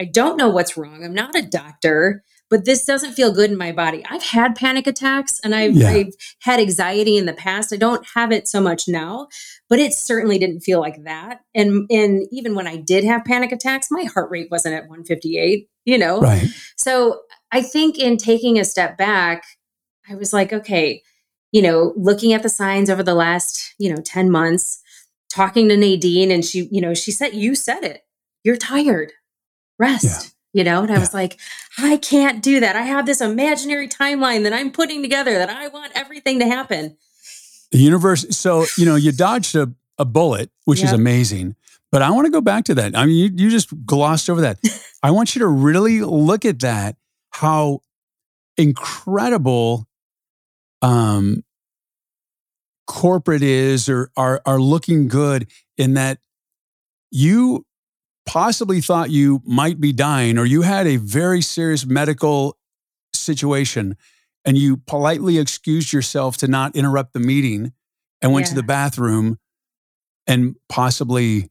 [0.00, 1.04] I don't know what's wrong.
[1.04, 4.04] I'm not a doctor but this doesn't feel good in my body.
[4.08, 5.90] I've had panic attacks and i've, Yeah.
[5.90, 7.72] I've had anxiety in the past.
[7.72, 9.28] I don't have it so much now
[9.68, 13.52] but it certainly didn't feel like that and and even when i did have panic
[13.52, 16.20] attacks my heart rate wasn't at 158 you know?
[16.20, 16.48] Right.
[16.76, 17.20] so
[17.52, 19.44] I think in taking a step back,
[20.08, 21.02] I was like, okay,
[21.52, 24.82] you know, looking at the signs over the last, you know, 10 months,
[25.32, 28.02] talking to Nadine, and she, you know, she said, you said it,
[28.42, 29.12] you're tired,
[29.78, 30.04] rest.
[30.04, 30.30] Yeah.
[30.52, 31.00] You know, and I Yeah.
[31.00, 31.38] was like,
[31.78, 32.76] I can't do that.
[32.76, 36.96] I have this imaginary timeline that I'm putting together that I want everything to happen.
[37.72, 38.24] The universe.
[38.36, 41.56] So, you know, you dodged a, a bullet, which is amazing.
[41.90, 42.96] But I want to go back to that.
[42.96, 44.58] I mean, you, you just glossed over that.
[45.02, 46.96] I want you to really look at that,
[47.30, 47.80] how
[48.56, 49.88] incredible
[50.84, 51.42] um,
[52.86, 56.18] corporate is or are, are looking good in that
[57.10, 57.64] you
[58.26, 62.58] possibly thought you might be dying or you had a very serious medical
[63.14, 63.96] situation
[64.44, 67.72] and you politely excused yourself to not interrupt the meeting
[68.20, 69.38] and went to the bathroom
[70.26, 71.50] and possibly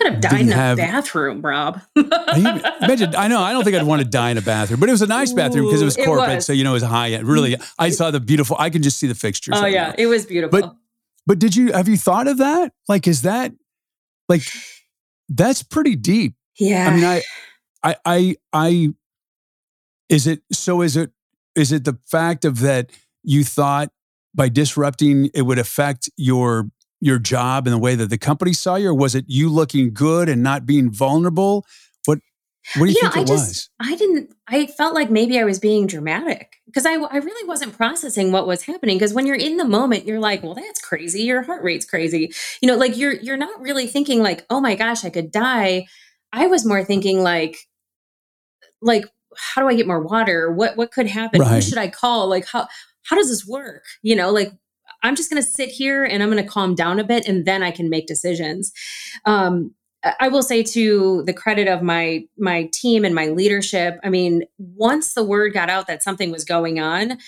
[0.00, 1.80] could have died in a have- bathroom, Rob.
[1.96, 4.88] I imagine I know I don't think I'd want to die in a bathroom, but
[4.88, 6.46] it was a nice bathroom because it was Ooh, it corporate, was.
[6.46, 7.26] so you know it was high end.
[7.26, 8.56] Really, I saw the beautiful.
[8.58, 9.56] I can just see the fixtures.
[9.56, 9.94] oh right yeah, now.
[9.98, 10.76] it was beautiful.
[11.26, 12.72] But did you have you thought of that?
[12.88, 13.52] Like, is that
[14.28, 14.42] like
[15.28, 16.34] that's pretty deep?
[16.58, 16.88] yeah.
[16.88, 17.22] I mean, I,
[17.82, 18.88] I, I, I,
[20.08, 20.82] is it so?
[20.82, 21.10] Is it
[21.54, 22.90] is it the fact of that
[23.22, 23.90] you thought
[24.34, 28.76] by disrupting it would affect your your job and the way that the company saw
[28.76, 31.64] you, or was it you looking good and not being vulnerable?
[32.04, 32.18] What
[32.76, 33.70] What do you, You know, think I it just- was?
[33.80, 37.76] I didn't, I felt like maybe I was being dramatic because I, I really wasn't
[37.76, 38.96] processing what was happening.
[38.98, 41.22] Because when you're in the moment, you're like, well, that's crazy.
[41.22, 42.32] Your heart rate's crazy.
[42.60, 45.86] You know, like you're, you're not really thinking like, oh my gosh, I could die.
[46.32, 47.56] I was more thinking like,
[48.82, 50.50] like, how do I get more water?
[50.52, 51.42] What, what could happen?
[51.42, 52.28] Who should I call?
[52.28, 52.68] Like, how,
[53.04, 53.82] how does this work?
[54.02, 54.52] You know, like,
[55.02, 57.44] I'm just going to sit here and I'm going to calm down a bit and
[57.44, 58.72] then I can make decisions.
[59.24, 59.74] Um,
[60.18, 64.44] I will say to the credit of my my team and my leadership, I mean,
[64.58, 67.18] once the word got out that something was going on,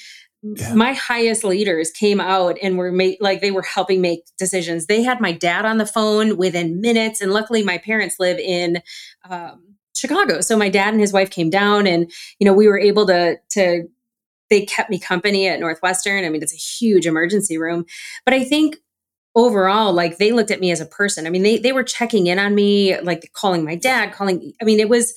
[0.42, 0.74] Yeah.
[0.74, 4.87] my highest leaders came out and were made like they were helping make decisions.
[4.87, 8.82] They had my dad on the phone within minutes, and luckily my parents live in
[9.28, 12.80] um, Chicago, so my dad and his wife came down, and you know we were
[12.80, 13.87] able to to
[14.52, 16.24] they kept me company at Northwestern.
[16.24, 17.86] I mean, it's a huge emergency room,
[18.24, 18.76] but I think
[19.34, 21.26] overall, like they looked at me as a person.
[21.26, 24.52] I mean, they they were checking in on me, like calling my dad, calling.
[24.60, 25.14] I mean, it was.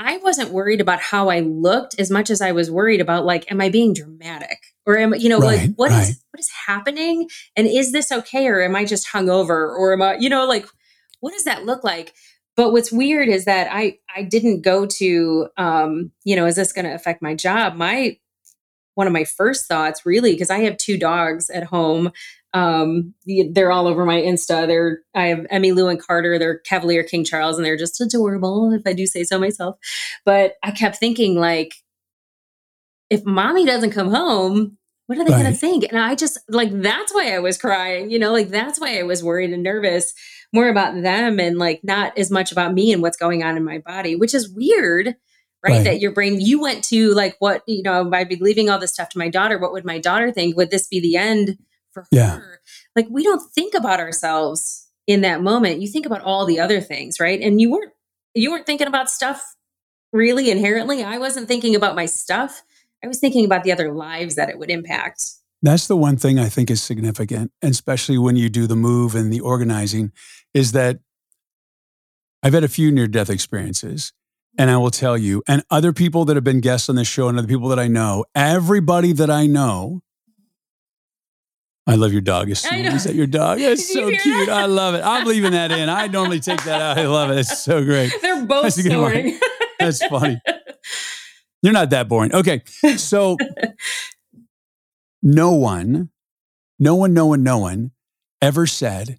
[0.00, 3.50] I wasn't worried about how I looked as much as I was worried about like,
[3.50, 6.14] am I being dramatic or am you know Right, like what is right.
[6.30, 10.14] what is happening and is this okay or am I just hungover or am I
[10.14, 10.66] you know like
[11.18, 12.14] what does that look like?
[12.56, 16.72] But what's weird is that I I didn't go to um you know is this
[16.72, 17.74] going to affect my job?
[17.74, 18.18] My
[18.98, 22.10] one of my first thoughts, really, because I have two dogs at home.
[22.52, 23.14] Um,
[23.52, 24.66] they're all over my Insta.
[24.66, 26.36] They're I have Emmy Lou and Carter.
[26.36, 29.76] They're Cavalier King Charles, and they're just adorable, if I do say so myself.
[30.24, 31.76] But I kept thinking, like,
[33.08, 35.42] if mommy doesn't come home, what are they right.
[35.42, 35.84] going to think?
[35.84, 39.04] And I just like that's why I was crying, you know, like that's why I
[39.04, 40.12] was worried and nervous
[40.52, 43.64] more about them and like not as much about me and what's going on in
[43.64, 45.14] my body, which is weird,
[45.64, 45.72] right?
[45.72, 45.84] right?
[45.84, 48.92] That your brain, you went to like, what, you know, I'd be leaving all this
[48.92, 49.58] stuff to my daughter.
[49.58, 50.56] What would my daughter think?
[50.56, 51.58] Would this be the end
[51.92, 52.36] for yeah.
[52.36, 52.60] her?
[52.94, 55.80] Like, we don't think about ourselves in that moment.
[55.80, 57.40] You think about all the other things, right?
[57.40, 57.92] And you weren't,
[58.34, 59.56] you weren't thinking about stuff
[60.12, 61.02] really inherently.
[61.02, 62.62] I wasn't thinking about my stuff.
[63.02, 65.24] I was thinking about the other lives that it would impact.
[65.62, 69.32] That's the one thing I think is significant, especially when you do the move and
[69.32, 70.12] the organizing,
[70.54, 71.00] is that
[72.42, 74.12] I've had a few near death experiences.
[74.58, 77.28] And I will tell you, and other people that have been guests on this show,
[77.28, 80.02] and other people that I know, everybody that I know,
[81.86, 82.50] I love your dog.
[82.50, 83.60] Is that your dog?
[83.60, 84.48] It's so cute.
[84.48, 84.50] That?
[84.50, 85.02] I love it.
[85.02, 85.88] I'm leaving that in.
[85.88, 86.98] I normally take that out.
[86.98, 87.38] I love it.
[87.38, 88.12] It's so great.
[88.22, 89.38] They're both That's snoring.
[89.78, 90.38] That's funny.
[91.62, 92.34] You're not that boring.
[92.34, 92.62] Okay.
[92.96, 93.38] So
[95.22, 96.10] no one,
[96.78, 97.92] no one, no one, no one
[98.42, 99.18] ever said,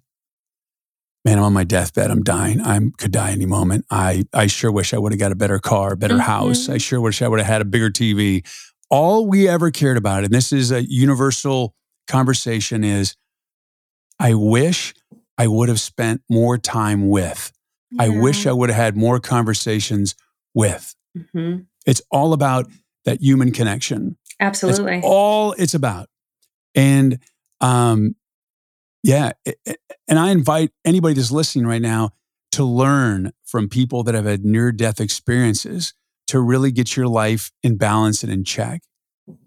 [1.24, 2.10] Man, I'm on my deathbed.
[2.10, 2.62] I'm dying.
[2.62, 3.84] I could die any moment.
[3.90, 6.22] I, I sure wish I would have got a better car, better mm-hmm.
[6.22, 6.68] house.
[6.68, 8.46] I sure wish I would have had a bigger TV.
[8.88, 11.74] All we ever cared about, and this is a universal
[12.08, 13.16] conversation, is
[14.18, 14.94] I wish
[15.36, 17.52] I would have spent more time with.
[17.90, 18.04] Yeah.
[18.04, 20.14] I wish I would have had more conversations
[20.54, 20.94] with.
[21.16, 21.62] Mm-hmm.
[21.86, 22.66] It's all about
[23.04, 24.16] that human connection.
[24.38, 24.96] Absolutely.
[24.96, 26.08] That's all it's about.
[26.74, 27.18] And
[27.60, 28.14] um,
[29.02, 29.32] yeah,
[30.08, 32.10] and I invite anybody that's listening right now
[32.52, 35.94] to learn from people that have had near death experiences
[36.28, 38.82] to really get your life in balance and in check.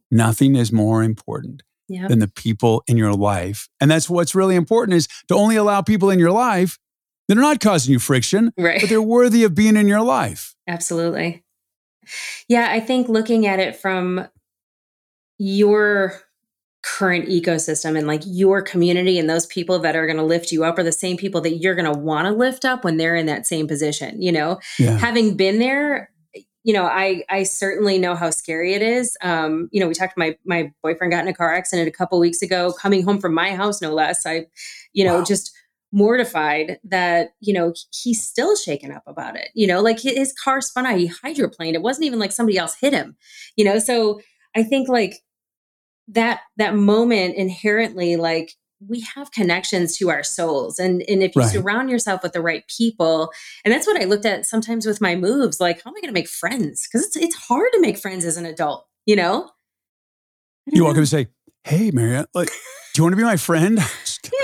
[0.10, 2.10] Nothing is more important yep.
[2.10, 3.70] than the people in your life.
[3.80, 6.78] And that's what's really important is to only allow people in your life
[7.28, 8.82] that are not causing you friction, right.
[8.82, 10.56] but they're worthy of being in your life.
[10.68, 11.44] Absolutely.
[12.50, 14.28] Yeah, I think looking at it from
[15.38, 16.20] your
[16.84, 20.66] current ecosystem and like your community and those people that are going to lift you
[20.66, 23.16] up are the same people that you're going to want to lift up when they're
[23.16, 24.60] in that same position you know?
[24.78, 24.98] Yeah.
[24.98, 26.12] having been there
[26.64, 29.18] you know i i certainly know how scary it is.
[29.22, 32.20] Um you know we talked my my boyfriend got in a car accident a couple
[32.20, 34.26] weeks ago coming home from my house no less.
[34.26, 34.48] I
[34.92, 35.24] you know wow.
[35.24, 35.54] just
[35.94, 39.82] mortified that you know he's still shaken up about it you know?
[39.82, 41.76] Like his car spun out he hydroplaned.
[41.76, 43.16] It wasn't even like somebody else hit him
[43.56, 43.80] you know?
[43.80, 44.20] So
[44.56, 45.23] i think like
[46.08, 48.54] that that moment inherently like
[48.88, 51.52] we have connections to our souls and and if you right.
[51.52, 53.32] surround yourself with the right people
[53.64, 56.14] and that's what i looked at sometimes with my moves like how am i going
[56.14, 56.88] to make friends?
[56.88, 59.50] Because it's it's hard to make friends as an adult you know?
[60.66, 61.28] You walk up and say
[61.64, 62.50] hey Mariette, like
[62.94, 63.80] do you want to be my friend?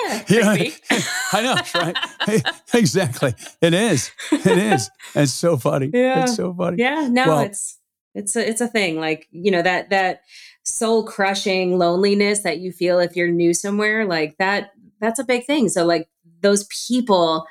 [0.05, 0.69] Yeah, yeah.
[1.33, 1.97] i know right?
[2.25, 2.41] Hey,
[2.73, 3.33] exactly.
[3.61, 4.11] It is.
[4.31, 4.89] It is.
[5.15, 5.89] It's so funny.
[5.93, 6.23] Yeah.
[6.23, 6.77] it's so funny.
[6.79, 7.78] Yeah no well, it's
[8.15, 10.21] it's a it's a thing like you know that that
[10.63, 15.45] soul crushing loneliness that you feel if you're new somewhere like that that's a big
[15.45, 15.69] thing.
[15.69, 16.09] So like
[16.41, 17.45] those people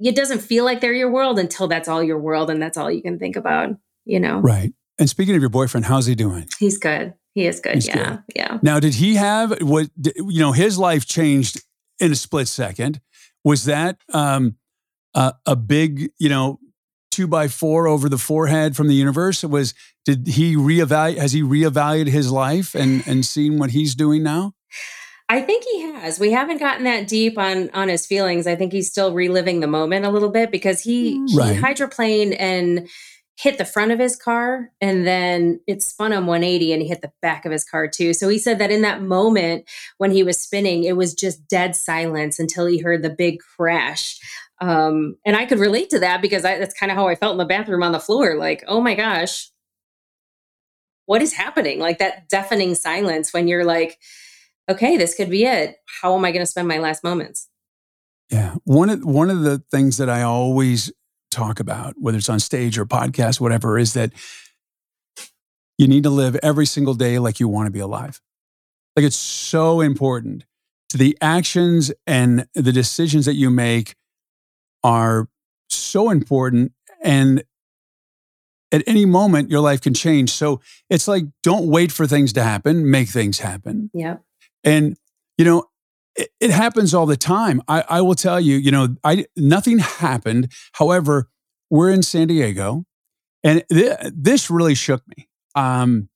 [0.00, 2.90] it doesn't feel like they're your world until that's all your world and that's all
[2.90, 3.70] you can think about
[4.04, 4.40] you know?
[4.40, 4.74] Right.
[4.98, 6.48] And speaking of your boyfriend how's he doing?
[6.58, 7.14] He's good.
[7.34, 7.74] He is good.
[7.74, 8.08] He's yeah.
[8.08, 8.18] good.
[8.36, 8.58] yeah.
[8.62, 11.62] Now did he have what you know his life changed
[11.98, 13.00] in a split second.
[13.44, 14.56] Was that um
[15.14, 16.58] uh, a big you know
[17.14, 19.44] two by four over the forehead from the universe?
[19.44, 19.74] It was
[20.04, 21.18] did he reevaluate?
[21.18, 24.54] Has he reevaluated his life and and seen what he's doing now?
[25.28, 26.20] I think he has.
[26.20, 28.46] We haven't gotten that deep on on his feelings.
[28.46, 31.36] I think he's still reliving the moment a little bit because he, mm.
[31.36, 31.54] right.
[31.54, 32.88] he hydroplaned and
[33.36, 37.02] hit the front of his car and then it spun him 180 and he hit
[37.02, 38.12] the back of his car too.
[38.12, 41.74] So he said that in that moment when he was spinning, it was just dead
[41.74, 44.20] silence until he heard the big crash.
[44.64, 47.32] Um, and I could relate to that because I, that's kind of how I felt
[47.32, 48.36] in the bathroom on the floor.
[48.38, 49.50] Like, oh my gosh,
[51.04, 51.80] what is happening?
[51.80, 53.98] Like that deafening silence when you're like,
[54.70, 55.76] okay, this could be it.
[56.00, 57.50] How am I going to spend my last moments?
[58.30, 60.90] Yeah, one of one of the things that I always
[61.30, 64.12] talk about, whether it's on stage or podcast, whatever, is that
[65.76, 68.22] you need to live every single day like you want to be alive.
[68.96, 70.46] Like it's so important
[70.88, 73.94] to the actions and the decisions that you make
[74.84, 75.28] are
[75.68, 76.72] so important.
[77.02, 77.42] And
[78.70, 80.30] at any moment, your life can change.
[80.30, 83.90] So it's like, don't wait for things to happen, make things happen.
[83.92, 84.18] Yeah.
[84.62, 84.96] And,
[85.38, 85.64] you know,
[86.16, 87.62] it, it happens all the time.
[87.66, 90.52] I, I will tell you, you know, I nothing happened.
[90.74, 91.28] However,
[91.70, 92.84] we're in San Diego,
[93.42, 95.28] and th- this really shook me.
[95.54, 96.08] Um,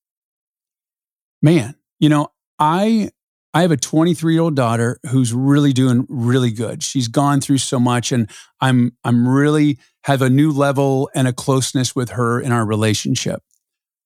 [1.42, 3.10] man, you know, I
[3.58, 6.80] I have a 23 year old daughter who's really doing really good.
[6.80, 8.30] She's gone through so much, and
[8.60, 13.42] I'm I'm really have a new level and a closeness with her in our relationship.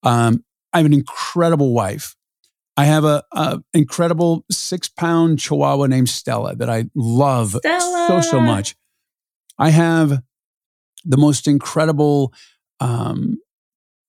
[0.05, 0.42] Um,
[0.72, 2.16] I have an incredible wife.
[2.78, 8.07] I have a, a incredible six pound Chihuahua named Stella that I love Stella.
[8.09, 8.74] so so much.
[9.59, 10.22] I have
[11.05, 12.32] the most incredible
[12.80, 13.36] um,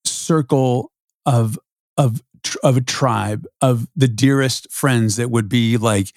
[0.05, 0.93] circle
[1.25, 1.59] of
[1.97, 2.21] of
[2.64, 6.14] of a tribe of the dearest friends that would be like,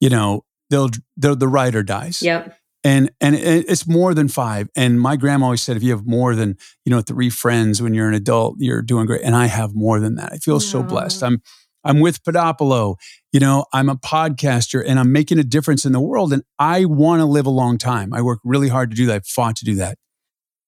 [0.00, 2.22] you know, they'll they'll the ride or dies.
[2.22, 2.56] Yep.
[2.84, 4.68] And and it's more than five.
[4.76, 7.94] And my grandma always said, if you have more than you know three friends when
[7.94, 9.22] you're an adult, you're doing great.
[9.22, 10.32] And I have more than that.
[10.32, 11.24] I feel so blessed.
[11.24, 11.42] I'm
[11.82, 12.96] I'm with Podopolo.
[13.32, 16.32] You know, I'm a podcaster and I'm making a difference in the world.
[16.32, 18.12] And I want to live a long time.
[18.12, 19.16] I work really hard to do that.
[19.16, 19.98] I fought to do that.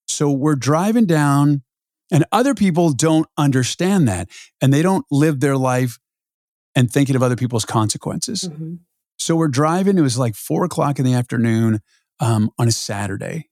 [0.07, 1.63] So we're driving down
[2.11, 4.29] and other people don't understand that
[4.61, 5.99] and they don't live their life
[6.75, 8.45] and thinking of other people's consequences.
[8.45, 8.75] Mm-hmm.
[9.19, 9.99] So we're driving.
[9.99, 11.81] It was like four o'clock in the afternoon
[12.21, 13.49] um, on a Saturday.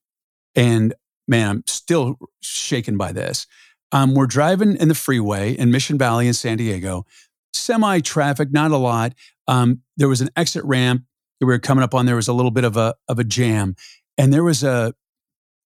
[0.55, 0.95] And
[1.27, 3.47] man, I'm still shaken by this.
[3.93, 7.07] Um, we're driving in the freeway in Mission Valley in San Diego,
[7.53, 9.15] semi traffic, not a lot.
[9.49, 11.05] Um, there was an exit ramp
[11.41, 12.07] that we were coming up on.
[12.07, 13.77] There was a little bit of a of a jam,
[14.19, 14.95] and there was a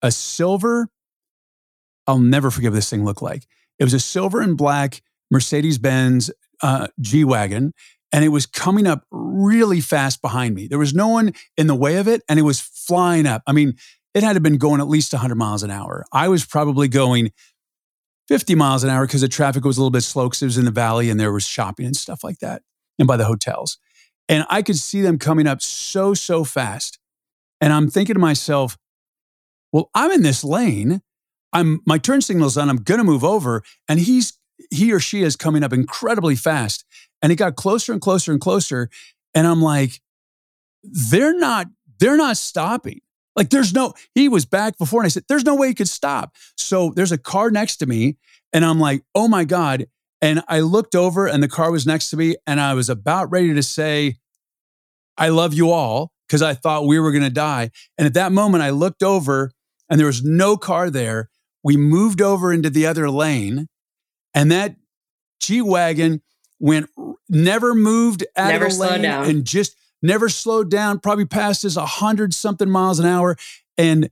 [0.02, 0.88] a silver
[2.10, 3.46] I'll never forget what this thing looked like.
[3.78, 5.00] It was a silver and black
[5.30, 6.30] Mercedes Benz
[6.60, 7.72] uh, G Wagon,
[8.10, 10.66] and it was coming up really fast behind me.
[10.66, 13.42] There was no one in the way of it, and it was flying up.
[13.46, 13.76] I mean,
[14.12, 16.04] it had to been going at least 100 miles an hour.
[16.12, 17.30] I was probably going
[18.26, 20.58] 50 miles an hour because the traffic was a little bit slow because it was
[20.58, 22.62] in the valley and there was shopping and stuff like that,
[22.98, 23.78] and by the hotels.
[24.28, 26.98] And I could see them coming up so, so fast.
[27.60, 28.76] And I'm thinking to myself,
[29.72, 31.02] well, I'm in this lane
[31.52, 32.68] I'm my turn signal's on.
[32.68, 34.38] I'm gonna move over, and he's
[34.70, 36.84] he or she is coming up incredibly fast,
[37.22, 38.90] and it got closer and closer and closer,
[39.34, 40.00] and I'm like,
[40.82, 41.66] they're not
[41.98, 43.00] they're not stopping.
[43.36, 45.88] Like there's no he was back before, and I said there's no way he could
[45.88, 46.34] stop.
[46.56, 48.16] So there's a car next to me,
[48.52, 49.86] and I'm like, oh my god.
[50.22, 53.30] And I looked over, and the car was next to me, and I was about
[53.30, 54.18] ready to say,
[55.16, 57.70] I love you all, because I thought we were gonna die.
[57.96, 59.50] And at that moment, I looked over,
[59.88, 61.30] and there was no car there
[61.62, 63.68] we moved over into the other lane,
[64.34, 64.76] and that
[65.40, 66.22] G Wagon
[66.58, 66.88] went,
[67.28, 69.28] never moved out never of the lane down.
[69.28, 73.36] and just never slowed down, probably passed us a hundred something miles an hour.
[73.76, 74.10] And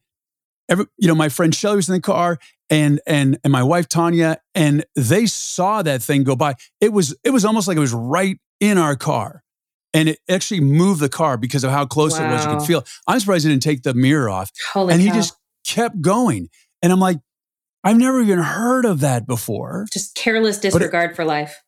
[0.69, 2.39] every, you know, my friend Shelly was in the car
[2.71, 6.55] and and and my wife Tanya, and they saw that thing go by.
[6.81, 9.43] It was it was almost like it was right in our car.
[9.95, 12.29] And it actually moved the car because of how close wow.
[12.29, 12.45] it was.
[12.45, 12.85] You could feel.
[13.07, 14.51] I'm surprised he didn't take the mirror off.
[14.73, 15.07] Holy and cow.
[15.07, 15.35] he just
[15.67, 16.51] kept going.
[16.83, 17.19] And I'm like,
[17.85, 19.87] I've never even heard of that before.
[19.93, 21.63] Just careless disregard it, for life.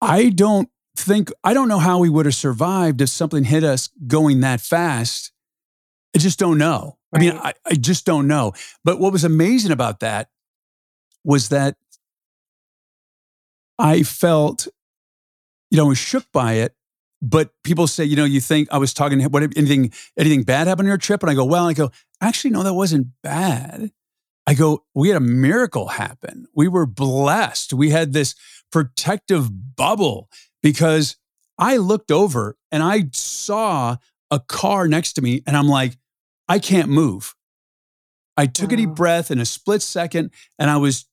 [0.00, 3.88] I don't think, I don't know how we would have survived if something hit us
[4.06, 5.32] going that fast.
[6.14, 6.98] I just don't know.
[7.12, 7.20] Right.
[7.20, 8.52] I mean, I, I just don't know.
[8.84, 10.28] But what was amazing about that
[11.24, 11.76] was that
[13.78, 14.68] I felt,
[15.70, 16.74] you know, I was shook by it,
[17.24, 20.86] but people say, you know, you think I was talking, what anything, anything bad happened
[20.86, 21.22] on your trip?
[21.22, 23.90] And I go, well, I go, actually, no, that wasn't bad.
[24.46, 26.46] I go, we had a miracle happen.
[26.54, 27.72] We were blessed.
[27.72, 28.34] We had this
[28.70, 30.28] protective bubble
[30.62, 31.16] because
[31.58, 33.96] I looked over and I saw
[34.30, 35.96] a car next to me and I'm like,
[36.46, 37.34] I can't move.
[38.36, 38.74] I took wow.
[38.74, 41.06] a deep breath in a split second and I was,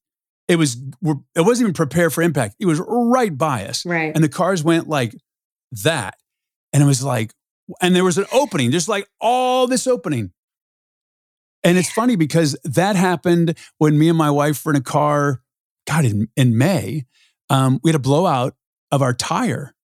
[0.50, 2.56] it was, it wasn't even prepared for impact.
[2.60, 3.86] It was right by us.
[3.86, 4.14] Right.
[4.14, 5.16] And the cars went like
[5.84, 6.16] that.
[6.74, 7.34] And it was like,
[7.82, 10.32] and there was an opening, just like all this opening.
[11.64, 15.42] And it's funny because that happened when me and my wife were in a car,
[15.88, 17.06] God, in, in May.
[17.50, 18.56] Um, we had a blowout
[18.92, 19.76] of our tire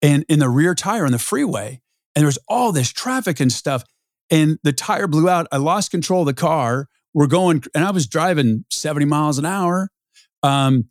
[0.00, 1.80] and in the rear tire on the freeway.
[2.14, 3.84] And there was all this traffic and stuff.
[4.30, 5.46] And the tire blew out.
[5.50, 6.88] I lost control of the car.
[7.14, 9.90] We're going, and I was driving 70 miles an hour,
[10.42, 10.90] um,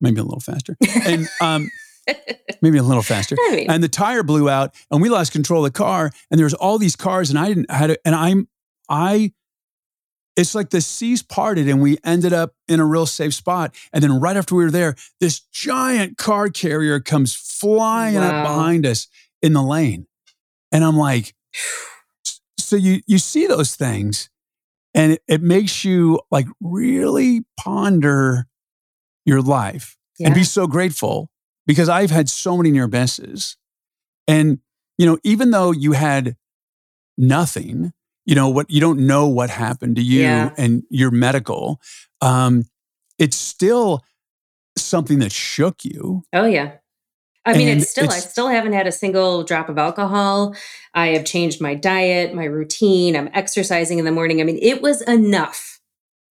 [0.00, 0.76] maybe a little faster.
[1.06, 1.70] And um,
[2.62, 3.36] maybe a little faster.
[3.68, 6.10] And the tire blew out, and we lost control of the car.
[6.30, 8.00] And there was all these cars, and I didn't had it.
[8.04, 8.48] And I'm
[8.88, 9.32] I
[10.36, 13.74] it's like the seas parted and we ended up in a real safe spot.
[13.92, 18.28] And then right after we were there, this giant car carrier comes flying wow.
[18.28, 19.08] up behind us
[19.40, 20.06] in the lane.
[20.70, 21.34] And I'm like,
[22.58, 24.28] so you you see those things
[24.94, 28.46] and it, it makes you like really ponder
[29.24, 30.26] your life yeah.
[30.26, 31.30] and be so grateful
[31.66, 33.56] because I've had so many near misses.
[34.28, 34.60] And,
[34.98, 36.36] you know, even though you had
[37.18, 37.92] nothing,
[38.24, 40.50] you know what you don't know what happened to you yeah.
[40.58, 41.80] and your medical
[42.20, 42.64] um,
[43.18, 44.02] it's still
[44.76, 46.24] something that shook you.
[46.32, 46.72] Oh yeah.
[47.44, 50.56] I mean, And it's still, I still haven't had a single drop of alcohol.
[50.94, 53.14] I have changed my diet, my routine.
[53.14, 54.40] I'm exercising in the morning.
[54.40, 55.80] I mean, it was enough,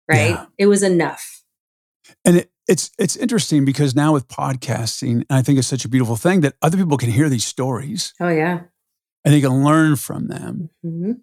[0.07, 0.29] right?
[0.29, 0.45] Yeah.
[0.59, 1.41] It was enough.
[2.23, 6.15] And it, it's it's interesting because now with podcasting, I think it's such a beautiful
[6.15, 8.61] thing that other people can hear these stories Oh, yeah.
[9.25, 10.69] and they can learn from them.
[10.83, 11.13] hmm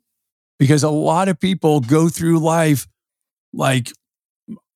[0.58, 2.86] Because a lot of people go through life
[3.52, 3.90] like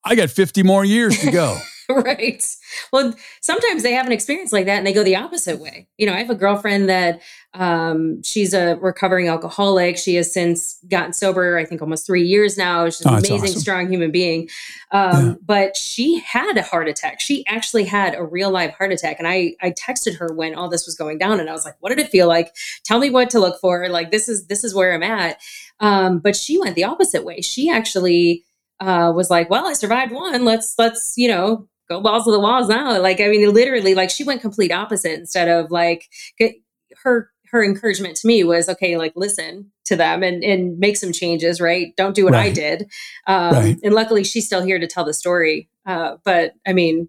[0.04, 1.58] I got 50 more years to go.
[2.04, 2.44] right.
[2.92, 5.88] Well, sometimes they have an experience like that and they go the opposite way.
[5.98, 7.20] You know, I have a girlfriend that
[7.54, 9.98] um, she's a recovering alcoholic.
[9.98, 12.86] She has since gotten sober, I think almost three years now.
[12.86, 13.60] She's an Oh, that's amazing, awesome.
[13.60, 14.48] strong human being.
[14.92, 15.34] Um, Yeah.
[15.44, 17.20] But she had a heart attack.
[17.20, 19.16] She actually had a real live heart attack.
[19.18, 21.76] And I, I texted her when all this was going down and I was like,
[21.80, 22.54] what did it feel like?
[22.84, 23.88] Tell me what to look for.
[23.88, 25.38] Like, this is, this is where I'm at.
[25.80, 27.40] Um, but she went the opposite way.
[27.40, 28.44] She actually
[28.80, 30.44] uh, was like, well, I survived one.
[30.44, 32.98] Let's, let's, you know, go balls to the walls now.
[33.00, 36.54] Like, I mean, literally, like she went complete opposite instead of like get,
[37.02, 41.12] her, her encouragement to me was, okay, like listen to them and, and make some
[41.12, 41.94] changes, right?
[41.96, 42.88] Don't do what I did.
[43.26, 43.78] Um, Right.
[43.82, 45.68] And luckily she's still here to tell the story.
[45.84, 47.08] Uh, but I mean,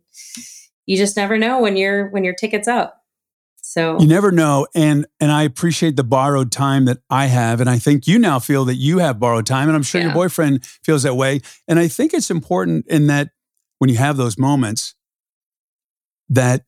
[0.88, 2.98] you just never know when your, when your ticket's up.
[3.62, 4.68] So You never know.
[4.76, 7.62] And and I appreciate the borrowed time that I have.
[7.62, 9.70] And I think you now feel that you have borrowed time.
[9.70, 11.40] And I'm sure your boyfriend feels that way.
[11.70, 13.30] And I think it's important in that
[13.82, 14.94] when you have those moments
[16.30, 16.66] that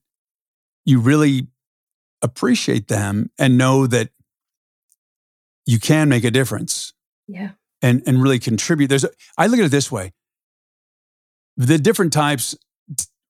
[0.83, 1.45] you really
[2.23, 4.09] appreciate them and know that
[5.67, 6.93] you can make a difference
[7.27, 7.51] yeah.
[7.83, 8.87] and and really contribute.
[8.87, 10.11] There's a, I look at it this way.
[11.55, 12.57] The different types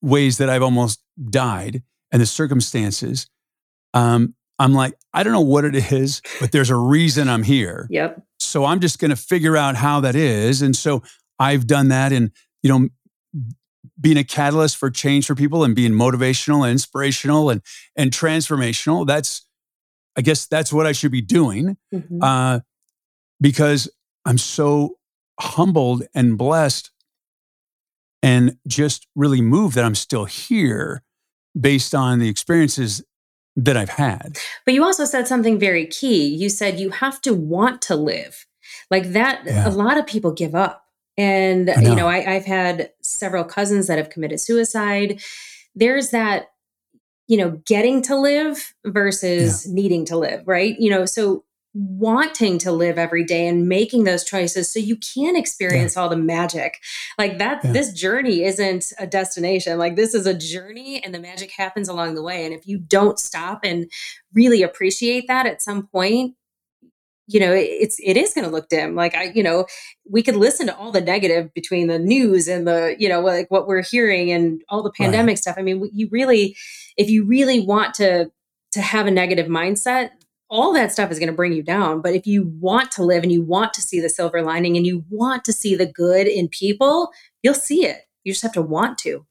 [0.01, 3.27] ways that I've almost died and the circumstances
[3.93, 7.87] um I'm like I don't know what it is, but there's a reason I'm here.
[7.89, 8.23] Yep.
[8.39, 11.03] So I'm just going to figure out how that is and so
[11.37, 12.31] I've done that and
[12.61, 12.87] you know
[13.99, 17.61] being a catalyst for change for people and being motivational and inspirational and
[17.95, 19.45] and transformational that's
[20.15, 22.19] I guess that's what I should be doing Mhm.
[22.21, 22.59] uh,
[23.41, 23.89] because
[24.25, 24.97] I'm so
[25.39, 26.91] humbled and blessed
[28.21, 31.03] and just really moved that I'm still here
[31.59, 33.03] based on the experiences
[33.55, 34.37] that I've had.
[34.65, 36.25] But you also said something very key.
[36.25, 38.45] You said you have to want to live.
[38.89, 39.67] Like that, Yeah.
[39.67, 40.82] a lot of people give up.
[41.17, 41.75] And, know.
[41.79, 45.21] you know, I, I've had several cousins that have committed suicide.
[45.75, 46.47] There's that,
[47.27, 50.75] you know, getting to live versus needing to live, right?
[50.79, 51.43] You know, so
[51.75, 56.15] wanting to live every day and making those choices so you can experience all the
[56.15, 56.79] magic
[57.17, 57.71] like that Yeah.
[57.71, 62.13] this journey isn't a destination like this is a journey and the magic happens along
[62.13, 63.89] the way and if you don't stop and
[64.35, 66.35] really appreciate that at some point
[67.27, 69.65] you know it's it is going to look dim like i you know
[70.09, 73.49] we could listen to all the negative between the news and the you know like
[73.49, 75.05] what we're hearing and all the Right.
[75.05, 76.55] pandemic stuff i mean you really
[76.97, 78.29] if you really want to
[78.71, 80.09] to have a negative mindset
[80.49, 83.23] all that stuff is going to bring you down but if you want to live
[83.23, 86.27] and you want to see the silver lining and you want to see the good
[86.27, 87.09] in people
[87.41, 89.25] you'll see it you just have to want to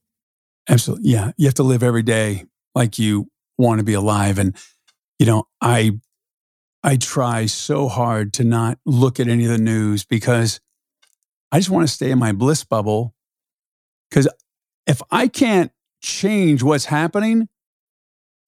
[0.68, 1.10] Absolutely.
[1.10, 1.32] Yeah.
[1.36, 3.28] You have to live every day like you
[3.58, 4.38] want to be alive.
[4.38, 4.56] And,
[5.18, 5.98] you know, I,
[6.84, 10.60] I try so hard to not look at any of the news because
[11.52, 13.14] I just want to stay in my bliss bubble.
[14.10, 14.28] Because
[14.86, 15.70] if I can't
[16.02, 17.48] change what's happening,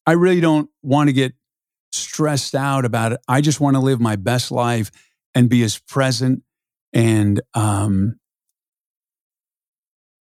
[0.06, 1.34] I really don't want to get
[1.92, 3.20] stressed out about it.
[3.28, 4.90] I just want to live my best life
[5.34, 6.42] and be as present
[6.92, 8.18] and um,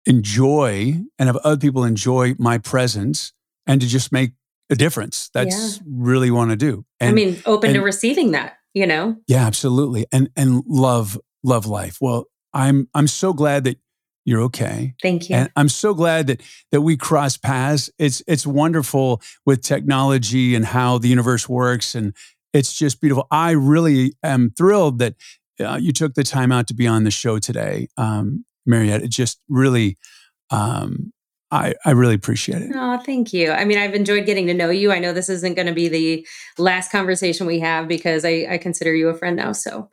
[0.05, 3.33] enjoy and have other people enjoy my presence
[3.65, 4.33] and to just make
[4.73, 5.29] a difference.
[5.33, 6.85] That's really want to do.
[6.99, 10.05] And i mean open to receiving that you know yeah, absolutely.
[10.11, 11.97] And and love love life.
[12.01, 13.77] Well, I'm I'm so glad that
[14.25, 14.95] you're okay.
[15.01, 17.89] thank you And I'm so glad that that we cross paths.
[17.97, 22.13] It's it's wonderful with technology and how the universe works, and
[22.53, 23.27] it's just beautiful.
[23.31, 25.15] I really am thrilled that
[25.59, 29.03] uh, you took the time out to be on the show today, um, Mariette.
[29.03, 29.97] It just really,
[30.49, 31.12] um,
[31.53, 32.71] I I really appreciate it.
[32.73, 33.51] Oh, thank you.
[33.51, 34.91] I mean, I've enjoyed getting to know you.
[34.91, 36.27] I know this isn't going to be the
[36.57, 39.51] last conversation we have because I, I consider you a friend now.
[39.51, 39.89] So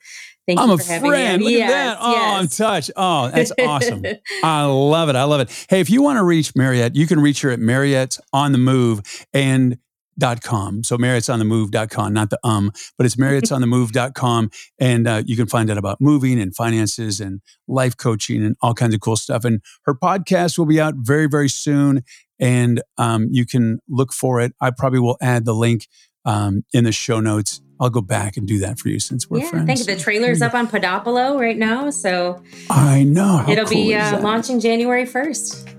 [0.46, 1.42] thank I'm you a for having friend.
[1.42, 1.58] me.
[1.58, 1.98] Look at that.
[2.00, 2.90] Oh, I'm touched.
[2.96, 4.02] Oh, that's awesome.
[4.42, 5.16] I love it.
[5.16, 5.66] I love it.
[5.68, 8.58] Hey, if you want to reach Mariette, you can reach her at Mariette's on the
[8.58, 9.02] move
[9.34, 9.76] and
[10.20, 10.84] dot com.
[10.84, 14.50] So Marriott's on the move.com, not the um, but it's Marriott's on the move.com.
[14.78, 18.74] And uh, you can find out about moving and finances and life coaching and all
[18.74, 19.44] kinds of cool stuff.
[19.44, 22.04] And her podcast will be out very, very soon.
[22.38, 24.52] And um, you can look for it.
[24.60, 25.88] I probably will add the link
[26.24, 27.60] um, in the show notes.
[27.80, 29.66] I'll go back and do that for you since we're yeah, friends.
[29.66, 29.86] thank you.
[29.86, 31.88] The trailer's up on Podopolo right now.
[31.88, 33.44] So I know.
[33.48, 35.74] It'll cool be uh, launching January 1st.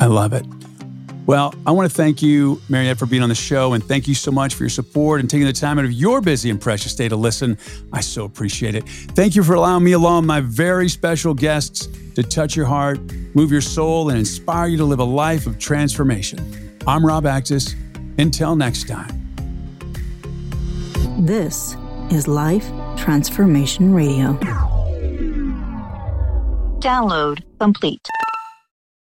[0.00, 0.44] I love it.
[1.28, 4.14] Well, I want to thank you, Mariette, for being on the show, and thank you
[4.14, 6.94] so much for your support and taking the time out of your busy and precious
[6.94, 7.58] day to listen.
[7.92, 8.88] I so appreciate it.
[8.88, 12.98] Thank you for allowing me, along my very special guests, to touch your heart,
[13.34, 16.38] move your soul, and inspire you to live a life of transformation.
[16.86, 17.74] I'm Rob Actis.
[18.18, 19.28] Until next time.
[21.18, 21.76] This
[22.10, 22.66] is Life
[22.96, 24.32] Transformation Radio.
[26.80, 28.08] Download complete.